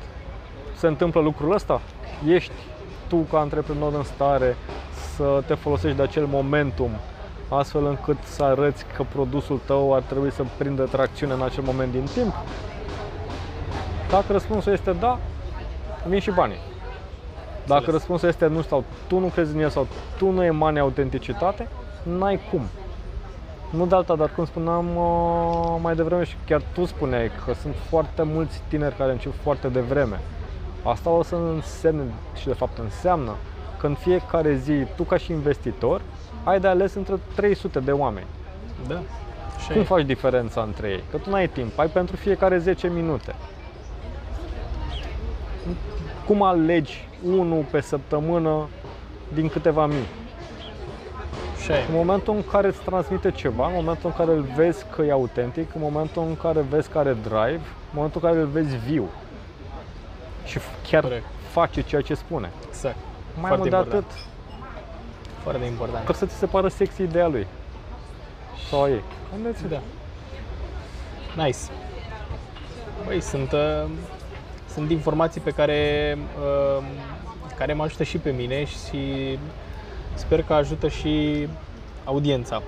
Se 0.76 0.86
întâmplă 0.86 1.20
lucrul 1.20 1.52
ăsta? 1.52 1.80
Ești 2.28 2.52
tu 3.08 3.16
ca 3.16 3.38
antreprenor 3.38 3.94
în 3.94 4.04
stare 4.04 4.56
să 5.16 5.42
te 5.46 5.54
folosești 5.54 5.96
de 5.96 6.02
acel 6.02 6.26
momentum 6.26 6.90
astfel 7.56 7.86
încât 7.86 8.16
să 8.22 8.42
arăți 8.42 8.84
că 8.96 9.04
produsul 9.12 9.60
tău 9.66 9.94
ar 9.94 10.02
trebui 10.02 10.32
să 10.32 10.44
prindă 10.58 10.82
tracțiune 10.82 11.32
în 11.32 11.42
acel 11.42 11.62
moment 11.62 11.92
din 11.92 12.04
timp? 12.14 12.34
Dacă 14.10 14.32
răspunsul 14.32 14.72
este 14.72 14.92
da, 14.92 15.18
vin 16.08 16.20
și 16.20 16.30
banii. 16.30 16.58
Dacă 17.66 17.80
Înțeles. 17.80 18.00
răspunsul 18.00 18.28
este 18.28 18.46
nu 18.46 18.62
sau 18.62 18.84
tu 19.06 19.18
nu 19.18 19.26
crezi 19.26 19.54
în 19.54 19.60
el 19.60 19.68
sau 19.68 19.86
tu 20.18 20.30
nu 20.30 20.44
emani 20.44 20.78
autenticitate, 20.78 21.68
n-ai 22.02 22.40
cum. 22.50 22.60
Nu 23.70 23.86
de 23.86 23.94
alta, 23.94 24.14
dar 24.14 24.30
cum 24.34 24.44
spuneam 24.44 24.96
uh, 24.96 25.76
mai 25.82 25.94
devreme 25.94 26.24
și 26.24 26.36
chiar 26.46 26.62
tu 26.72 26.84
spuneai 26.84 27.30
că 27.44 27.52
sunt 27.52 27.74
foarte 27.88 28.22
mulți 28.22 28.62
tineri 28.68 28.96
care 28.96 29.12
încep 29.12 29.32
foarte 29.42 29.68
devreme. 29.68 30.20
Asta 30.82 31.10
o 31.10 31.22
să 31.22 31.34
însemne 31.34 32.02
și 32.34 32.46
de 32.46 32.52
fapt 32.52 32.78
înseamnă 32.78 33.32
că 33.78 33.86
în 33.86 33.94
fiecare 33.94 34.54
zi, 34.54 34.72
tu 34.96 35.02
ca 35.02 35.16
și 35.16 35.32
investitor, 35.32 36.00
ai 36.44 36.60
de 36.60 36.66
ales 36.68 36.94
între 36.94 37.18
300 37.34 37.80
de 37.80 37.92
oameni. 37.92 38.26
Da. 38.88 39.00
Așa 39.56 39.72
Cum 39.72 39.80
e. 39.80 39.84
faci 39.84 40.04
diferența 40.04 40.62
între 40.62 40.88
ei? 40.88 41.02
Că 41.10 41.16
tu 41.16 41.30
n-ai 41.30 41.48
timp, 41.48 41.78
ai 41.78 41.88
pentru 41.88 42.16
fiecare 42.16 42.58
10 42.58 42.88
minute. 42.88 43.34
Cum 46.26 46.42
alegi 46.42 47.08
unul 47.24 47.64
pe 47.70 47.80
săptămână 47.80 48.68
din 49.34 49.48
câteva 49.48 49.86
mii? 49.86 50.06
Așa 51.56 51.78
e. 51.78 51.84
În 51.88 51.94
momentul 51.94 52.34
în 52.34 52.42
care 52.50 52.66
îți 52.68 52.80
transmite 52.80 53.30
ceva, 53.30 53.66
în 53.66 53.72
momentul 53.74 54.10
în 54.10 54.24
care 54.26 54.36
îl 54.36 54.46
vezi 54.56 54.84
că 54.94 55.02
e 55.02 55.10
autentic, 55.10 55.74
în 55.74 55.80
momentul 55.80 56.22
în 56.28 56.36
care 56.36 56.60
vezi 56.60 56.88
că 56.88 56.98
are 56.98 57.12
drive, 57.22 57.54
în 57.62 57.92
momentul 57.92 58.20
în 58.24 58.28
care 58.28 58.40
îl 58.40 58.46
vezi 58.46 58.76
viu 58.76 59.08
și 60.44 60.58
f- 60.58 60.88
chiar 60.90 61.02
Corect. 61.02 61.24
face 61.50 61.80
ceea 61.82 62.00
ce 62.00 62.14
spune. 62.14 62.50
Exact. 62.68 62.96
Mai 63.40 63.46
Foarte 63.48 63.56
mult 63.56 63.70
de 63.70 63.76
important. 63.76 64.04
atât, 64.04 64.18
Foarte 65.42 65.64
important. 65.64 66.04
că 66.04 66.12
să 66.12 66.26
ți 66.26 66.34
se 66.34 66.46
pară 66.46 66.68
sexy 66.68 67.02
ideea 67.02 67.26
lui. 67.28 67.46
Sau 68.68 68.88
ei. 68.88 69.02
Gândeți-vă. 69.34 69.68
Da. 69.68 69.80
Nice. 71.44 71.58
Băi, 73.04 73.20
sunt, 73.20 73.52
uh, 73.52 73.84
sunt 74.72 74.90
informații 74.90 75.40
pe 75.40 75.50
care, 75.50 76.18
uh, 76.18 76.84
care 77.56 77.72
mă 77.72 77.82
ajută 77.82 78.02
și 78.02 78.18
pe 78.18 78.30
mine 78.30 78.64
și 78.64 79.38
sper 80.14 80.42
că 80.42 80.54
ajută 80.54 80.88
și 80.88 81.48
audiența. 82.04 82.62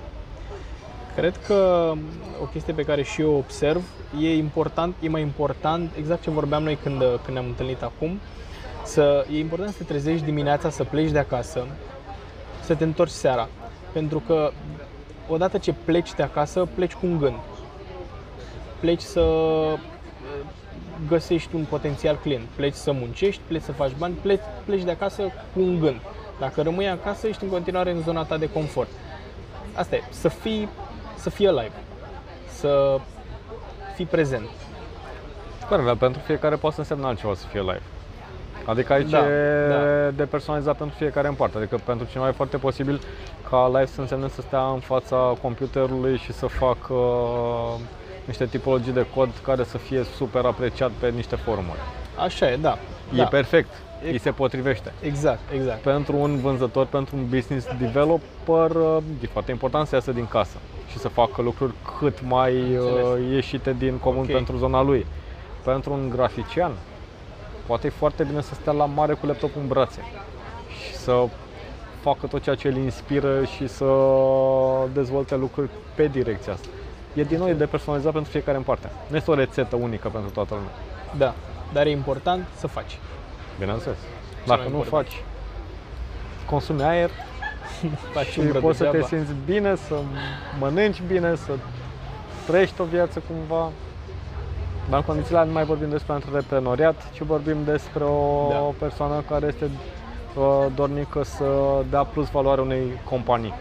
Cred 1.15 1.39
că 1.47 1.91
o 2.41 2.45
chestie 2.45 2.73
pe 2.73 2.83
care 2.83 3.03
și 3.03 3.21
eu 3.21 3.31
o 3.31 3.37
observ 3.37 3.83
e 4.21 4.35
important, 4.35 4.95
e 5.01 5.09
mai 5.09 5.21
important, 5.21 5.91
exact 5.97 6.21
ce 6.21 6.29
vorbeam 6.29 6.63
noi 6.63 6.77
când, 6.83 6.97
când 6.99 7.37
ne-am 7.37 7.45
întâlnit 7.45 7.81
acum, 7.81 8.19
să, 8.83 9.25
e 9.33 9.39
important 9.39 9.71
să 9.71 9.77
te 9.77 9.83
trezești 9.83 10.25
dimineața, 10.25 10.69
să 10.69 10.83
pleci 10.83 11.11
de 11.11 11.19
acasă, 11.19 11.65
să 12.65 12.75
te 12.75 12.83
întorci 12.83 13.11
seara. 13.11 13.47
Pentru 13.91 14.19
că 14.19 14.51
odată 15.27 15.57
ce 15.57 15.73
pleci 15.85 16.13
de 16.13 16.23
acasă, 16.23 16.67
pleci 16.75 16.93
cu 16.93 17.05
un 17.05 17.17
gând. 17.17 17.39
Pleci 18.79 19.01
să 19.01 19.23
găsești 21.07 21.55
un 21.55 21.65
potențial 21.69 22.15
client. 22.15 22.45
Pleci 22.55 22.73
să 22.73 22.91
muncești, 22.91 23.41
pleci 23.47 23.61
să 23.61 23.71
faci 23.71 23.91
bani, 23.97 24.13
pleci, 24.13 24.41
pleci 24.65 24.83
de 24.83 24.91
acasă 24.91 25.23
cu 25.53 25.59
un 25.59 25.79
gând. 25.79 25.99
Dacă 26.39 26.61
rămâi 26.61 26.89
acasă, 26.89 27.27
ești 27.27 27.43
în 27.43 27.49
continuare 27.49 27.91
în 27.91 28.01
zona 28.01 28.23
ta 28.23 28.37
de 28.37 28.49
confort. 28.49 28.89
Asta 29.73 29.95
e, 29.95 30.03
să 30.09 30.27
fii, 30.27 30.69
să 31.15 31.29
fii 31.29 31.47
alive, 31.47 31.75
să 32.47 32.99
fii 33.95 34.05
prezent. 34.05 34.49
Corect, 35.69 35.85
dar 35.85 35.95
pentru 35.95 36.21
fiecare 36.21 36.55
poate 36.55 36.75
să 36.75 36.81
însemne 36.81 37.05
altceva 37.05 37.33
să 37.33 37.45
fie 37.47 37.59
live. 37.59 37.81
Adică 38.65 38.93
aici 38.93 39.09
Da, 39.09 39.17
e 39.17 39.67
da. 39.69 40.09
de 40.15 40.23
personalizat 40.23 40.77
pentru 40.77 40.95
fiecare 40.97 41.27
în 41.27 41.33
parte. 41.33 41.57
Adică 41.57 41.79
pentru 41.85 42.07
cineva 42.09 42.27
e 42.27 42.31
foarte 42.31 42.57
posibil 42.57 42.99
ca 43.49 43.65
live 43.67 43.85
să 43.85 44.01
însemne 44.01 44.27
să 44.27 44.41
stea 44.41 44.63
în 44.65 44.79
fața 44.79 45.33
computerului 45.41 46.17
și 46.17 46.33
să 46.33 46.45
facă 46.45 46.93
uh, 46.93 47.73
niște 48.25 48.45
tipologii 48.45 48.91
de 48.93 49.05
cod 49.15 49.29
care 49.43 49.63
să 49.63 49.77
fie 49.77 50.03
super 50.15 50.45
apreciat 50.45 50.91
pe 50.99 51.09
niște 51.09 51.35
forumuri. 51.35 51.79
Așa 52.23 52.51
e, 52.51 52.55
da. 52.55 52.77
E 53.13 53.17
da. 53.17 53.23
perfect, 53.23 53.69
E- 54.05 54.09
îi 54.09 54.19
se 54.19 54.31
potrivește. 54.31 54.91
Exact, 55.01 55.39
exact. 55.53 55.79
Pentru 55.81 56.15
un 56.17 56.37
vânzător, 56.39 56.85
pentru 56.85 57.15
un 57.15 57.25
business 57.29 57.67
developer, 57.79 58.75
uh, 58.75 58.97
e 59.23 59.27
foarte 59.31 59.51
important 59.51 59.87
să 59.87 59.95
iasă 59.95 60.11
din 60.11 60.27
casă 60.27 60.57
și 60.91 60.97
să 60.97 61.07
facă 61.07 61.41
lucruri 61.41 61.73
cât 61.99 62.17
mai 62.27 62.53
uh, 62.53 62.79
Înțeles. 62.79 63.31
ieșite 63.31 63.75
din 63.77 63.97
comun 63.97 64.21
Ok. 64.23 64.31
pentru 64.31 64.57
zona 64.57 64.81
lui. 64.81 65.05
Pentru 65.63 65.93
un 65.93 66.09
grafician, 66.09 66.71
poate 67.65 67.87
e 67.87 67.89
foarte 67.89 68.23
bine 68.23 68.41
să 68.41 68.53
stea 68.53 68.71
la 68.73 68.85
mare 68.85 69.13
cu 69.13 69.25
laptopul 69.25 69.61
în 69.61 69.67
brațe 69.67 69.99
și 70.79 70.95
să 70.95 71.23
facă 72.01 72.27
tot 72.27 72.41
ceea 72.43 72.55
ce 72.55 72.67
îl 72.67 72.75
inspiră 72.75 73.43
și 73.43 73.67
să 73.67 73.85
dezvolte 74.93 75.35
lucruri 75.35 75.69
pe 75.95 76.07
direcția 76.07 76.53
asta. 76.53 76.67
E 77.13 77.23
din 77.23 77.37
nou 77.37 77.47
e 77.47 77.53
de 77.53 77.65
personalizat 77.65 78.11
pentru 78.13 78.31
fiecare 78.31 78.57
în 78.57 78.63
parte. 78.63 78.89
Nu 79.07 79.15
este 79.15 79.31
o 79.31 79.33
rețetă 79.33 79.75
unică 79.75 80.07
pentru 80.07 80.29
toată 80.29 80.53
lumea. 80.53 80.71
Da. 81.17 81.33
Dar 81.73 81.85
e 81.85 81.89
important 81.89 82.45
să 82.55 82.67
faci. 82.67 82.97
Bineînțeles. 83.59 83.97
mai 84.45 84.57
Dacă 84.57 84.69
nu 84.69 84.75
important. 84.75 85.07
faci, 85.07 85.23
consumi 86.49 86.81
aer, 86.83 87.09
Faci 88.13 88.25
și 88.25 88.39
umbră 88.39 88.59
poți 88.59 88.77
să 88.77 88.83
te 88.83 88.89
degeaba. 88.89 89.15
simți 89.15 89.31
bine, 89.45 89.75
să 89.75 89.95
mănânci 90.59 91.01
bine, 91.07 91.35
să 91.35 91.51
trăiești 92.47 92.81
o 92.81 92.83
viață 92.83 93.21
cumva. 93.27 93.71
Dar 94.89 94.99
în 94.99 95.05
condițiile 95.05 95.37
alea 95.37 95.47
nu 95.49 95.55
mai 95.55 95.65
vorbim 95.65 95.89
despre 95.89 96.13
antreprenoriat, 96.13 96.95
ci 97.13 97.21
vorbim 97.21 97.57
despre 97.65 98.03
o 98.03 98.47
Da. 98.49 98.55
persoană 98.79 99.23
care 99.29 99.45
este 99.45 99.69
uh, 100.35 100.65
dornică 100.75 101.23
să 101.23 101.45
dea 101.89 102.03
plus 102.03 102.29
valoare 102.29 102.61
unei 102.61 102.99
companii. 103.09 103.53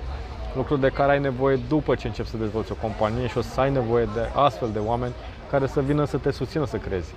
Lucruri 0.56 0.80
de 0.80 0.88
care 0.88 1.12
ai 1.12 1.20
nevoie 1.20 1.60
după 1.68 1.94
ce 1.94 2.06
începi 2.06 2.28
să 2.28 2.37
dezvolți 2.37 2.72
o 2.72 2.74
companie 2.80 3.26
și 3.26 3.38
o 3.38 3.40
să 3.40 3.60
ai 3.60 3.70
nevoie 3.70 4.08
de 4.14 4.20
astfel 4.34 4.68
de 4.72 4.78
oameni 4.78 5.12
care 5.50 5.66
să 5.66 5.80
vină 5.80 6.04
să 6.04 6.16
te 6.16 6.30
susțină 6.30 6.66
să 6.66 6.76
crezi. 6.76 7.14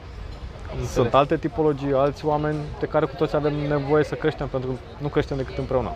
Înțeles. 0.72 0.91
Sunt 0.91 1.13
alte 1.13 1.38
tipologii, 1.38 1.93
alți 1.93 2.26
oameni 2.26 2.58
de 2.80 2.86
care 2.86 3.06
cu 3.06 3.15
toți 3.17 3.36
avem 3.36 3.54
nevoie 3.54 4.04
să 4.04 4.15
creștem, 4.15 4.48
pentru 4.48 4.70
că 4.70 4.78
nu 4.98 5.08
creștem 5.08 5.38
decât 5.38 5.58
împreună. 5.58 5.91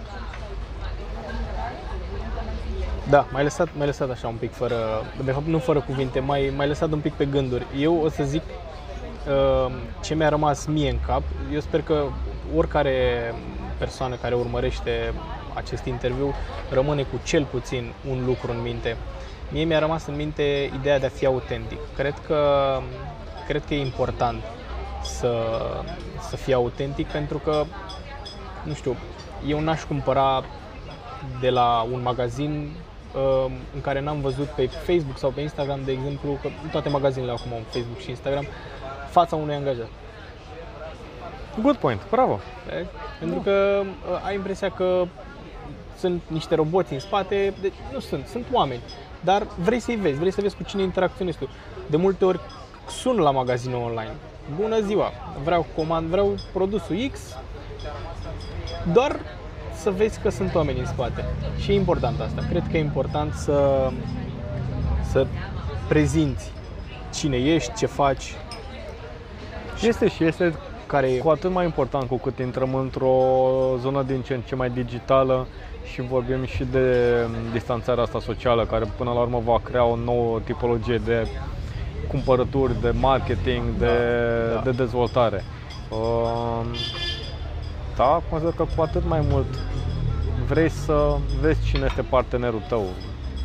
Da, 3.10 3.28
m-ai 3.32 3.44
lăsat, 3.44 3.68
m-ai 3.78 3.86
lăsat 3.86 4.10
așa 4.10 4.28
un 4.28 4.36
pic 4.36 4.52
fără, 4.52 5.06
de 5.24 5.32
fapt 5.32 5.46
nu 5.46 5.60
fără 5.60 5.80
cuvinte, 5.82 6.20
mai 6.20 6.54
m-ai 6.56 6.68
lăsat 6.68 6.92
un 6.92 7.00
pic 7.00 7.14
pe 7.14 7.26
gânduri. 7.26 7.66
Eu 7.78 8.02
o 8.04 8.10
să 8.10 8.24
zic 8.24 8.42
uh, 9.28 9.72
ce 10.04 10.16
mi-a 10.16 10.30
rămas 10.30 10.66
mie 10.66 10.90
în 10.90 11.00
cap. 11.06 11.22
Eu 11.54 11.60
sper 11.60 11.82
că 11.82 12.04
oricare 12.56 13.34
persoană 13.78 14.16
care 14.16 14.36
urmărește 14.36 15.14
acest 15.54 15.86
interviu 15.86 16.34
rămâne 16.70 17.02
cu 17.02 17.20
cel 17.24 17.46
puțin 17.46 17.94
un 18.10 18.26
lucru 18.26 18.52
în 18.52 18.62
minte. 18.62 18.98
Mie 19.52 19.64
mi-a 19.64 19.80
rămas 19.80 20.06
în 20.06 20.16
minte 20.16 20.70
ideea 20.80 21.00
de 21.00 21.06
a 21.06 21.10
fi 21.10 21.26
autentic. 21.26 21.80
Cred 21.96 22.14
că, 22.28 22.80
cred 23.48 23.66
că 23.66 23.74
e 23.74 23.80
important 23.80 24.44
să, 25.04 25.60
să 26.30 26.36
fii 26.36 26.54
autentic 26.54 27.08
pentru 27.08 27.38
că, 27.38 27.64
nu 28.64 28.74
știu, 28.74 28.96
eu 29.48 29.60
n-aș 29.60 29.84
cumpăra 29.84 30.44
de 31.40 31.50
la 31.50 31.88
un 31.92 32.02
magazin 32.02 32.72
uh, 32.72 32.91
în 33.74 33.82
care 33.82 34.02
n-am 34.02 34.22
văzut 34.22 34.48
pe 34.48 34.66
Facebook 34.66 35.18
sau 35.18 35.30
pe 35.30 35.42
Instagram, 35.42 35.80
de 35.86 35.92
exemplu, 35.92 36.40
că 36.42 36.48
toate 36.72 36.90
magazinele 36.90 37.32
acum 37.32 37.54
au 37.54 37.62
Facebook 37.70 38.00
și 38.00 38.10
Instagram, 38.10 38.46
fața 39.10 39.36
unui 39.36 39.56
angajat. 39.56 39.88
Good 41.62 41.76
point, 41.76 42.02
bravo! 42.10 42.40
Vezi? 42.70 42.90
Pentru 43.20 43.40
că 43.40 43.82
uh, 43.84 44.26
ai 44.26 44.36
impresia 44.36 44.70
că 44.70 45.06
sunt 45.98 46.22
niște 46.28 46.56
roboți 46.56 46.94
în 46.94 47.00
spate, 47.00 47.54
deci 47.62 47.74
nu 47.94 48.00
sunt, 48.00 48.28
sunt 48.28 48.46
oameni. 48.52 48.82
Dar 49.20 49.48
vrei 49.64 49.80
să-i 49.80 49.96
vezi, 49.96 50.20
vrei 50.20 50.32
să 50.32 50.42
vezi 50.42 50.56
cu 50.56 50.64
cine 50.64 50.82
interacționezi 50.82 51.38
tu. 51.38 51.50
De 51.88 51.98
multe 51.98 52.26
ori 52.26 52.40
sun 52.90 53.18
la 53.18 53.32
magazinul 53.32 53.82
online. 53.82 54.16
Bună 54.60 54.80
ziua, 54.80 55.12
vreau 55.44 55.66
comand, 55.76 56.08
vreau 56.08 56.36
produsul 56.54 57.10
X, 57.12 57.20
doar 58.94 59.20
să 59.82 59.90
vezi 59.90 60.20
că 60.20 60.30
sunt 60.30 60.56
oameni 60.56 60.80
în 60.80 60.86
spate. 60.86 61.26
Și 61.60 61.72
e 61.72 61.76
important 61.76 62.20
asta. 62.20 62.42
Cred 62.50 62.64
că 62.72 62.78
e 62.78 62.80
important 62.80 63.34
să, 63.34 63.90
să 65.12 65.28
prezinți 65.88 66.52
cine 67.14 67.38
ești, 67.38 67.74
ce 67.74 67.86
faci, 67.86 68.34
Este 69.82 70.08
și 70.08 70.24
este 70.24 70.54
care 70.86 71.08
e 71.08 71.18
cu 71.18 71.30
atât 71.30 71.52
mai 71.52 71.66
important 71.66 72.08
cu 72.08 72.18
cât 72.18 72.40
intrăm 72.40 72.76
într-o 72.76 73.16
zonă 73.80 74.04
din 74.04 74.22
ce 74.22 74.34
în 74.34 74.42
ce 74.42 74.56
mai 74.56 74.70
digitală 74.70 75.48
și 75.92 76.02
vorbim 76.02 76.46
și 76.46 76.64
de 76.72 77.16
distanțarea 77.52 78.04
asta 78.04 78.20
socială 78.20 78.66
care 78.66 78.86
până 78.98 79.12
la 79.12 79.20
urmă 79.20 79.42
va 79.46 79.60
crea 79.64 79.84
o 79.84 79.96
nouă 79.96 80.40
tipologie 80.40 81.02
de 81.06 81.28
cumpărături, 82.08 82.82
de 82.82 82.94
marketing, 83.00 83.64
de, 83.78 83.88
da. 84.54 84.60
de 84.60 84.72
dezvoltare. 84.72 85.44
Um, 85.90 86.66
Da, 87.96 88.22
consider 88.30 88.54
că 88.54 88.66
cu 88.76 88.82
atât 88.82 89.06
mai 89.06 89.26
mult 89.30 89.46
vrei 90.48 90.70
să 90.70 91.18
vezi 91.42 91.66
cine 91.66 91.86
este 91.86 92.02
partenerul 92.02 92.62
tău, 92.68 92.86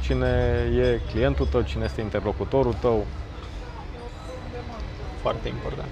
cine 0.03 0.27
e 0.77 1.01
clientul 1.13 1.47
tău, 1.47 1.61
cine 1.61 1.85
este 1.85 2.01
interlocutorul 2.01 2.75
tău. 2.81 3.05
Foarte 5.23 5.49
important. 5.49 5.89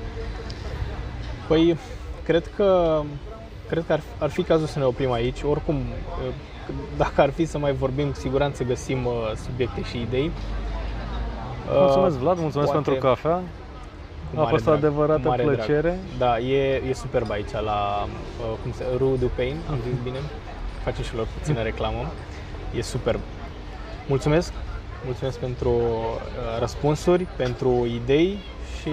Păi, 1.48 1.78
cred 2.24 2.50
că 2.56 3.00
cred 3.68 3.84
că 3.86 3.92
ar, 3.92 4.02
ar 4.18 4.30
fi 4.30 4.42
cazul 4.42 4.66
să 4.66 4.78
ne 4.78 4.84
oprim 4.84 5.12
aici. 5.12 5.42
Oricum, 5.42 5.74
eh, 5.76 6.34
dacă 6.96 7.20
ar 7.20 7.30
fi 7.30 7.44
să 7.44 7.58
mai 7.58 7.72
vorbim, 7.72 8.08
cu 8.08 8.14
siguranță 8.14 8.64
găsim 8.64 9.06
uh, 9.06 9.32
subiecte 9.44 9.82
și 9.82 10.00
idei. 10.00 10.30
Mulțumesc 11.72 12.14
Uh, 12.14 12.20
Vlad, 12.20 12.38
mulțumesc 12.38 12.70
poate- 12.72 12.90
pentru 12.90 13.08
cafea. 13.08 13.42
Cu 14.34 14.40
A 14.40 14.42
mare 14.42 14.54
fost 14.56 14.66
o 14.66 14.70
drag, 14.70 14.84
adevărată 14.84 15.20
cu 15.20 15.28
mare 15.28 15.42
drag. 15.42 15.54
plăcere. 15.56 15.98
Da, 16.18 16.38
e, 16.38 16.82
e 16.88 16.92
superb 16.92 17.30
aici 17.30 17.52
la 17.52 18.06
uh, 18.40 18.58
cum 18.62 18.72
se, 18.72 18.84
Rue 18.96 19.16
du 19.16 19.30
Pain, 19.36 19.56
am 19.70 19.78
zis 19.88 20.02
bine. 20.02 20.16
Facem 20.84 21.04
și 21.04 21.14
lor 21.14 21.26
puțină 21.38 21.62
reclamă. 21.62 22.12
E 22.76 22.82
superb. 22.82 23.20
Mulțumesc. 24.06 24.52
Mulțumesc 25.04 25.38
pentru 25.38 25.68
uh, 25.70 26.58
răspunsuri, 26.58 27.26
pentru 27.36 27.86
idei 27.86 28.38
și 28.80 28.92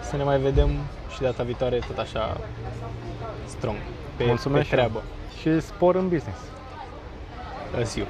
să 0.00 0.16
ne 0.16 0.22
mai 0.22 0.38
vedem 0.38 0.68
și 1.14 1.20
data 1.20 1.42
viitoare 1.42 1.78
tot 1.86 1.98
așa 1.98 2.36
strong 3.46 3.76
pe, 4.16 4.24
Mulțumesc 4.24 4.68
pe 4.68 4.74
și 4.74 4.80
eu. 4.80 4.88
treabă. 4.88 5.02
Și 5.40 5.60
spor 5.60 5.94
în 5.94 6.08
business. 6.08 6.38
În 7.78 7.84
ziua. 7.84 8.06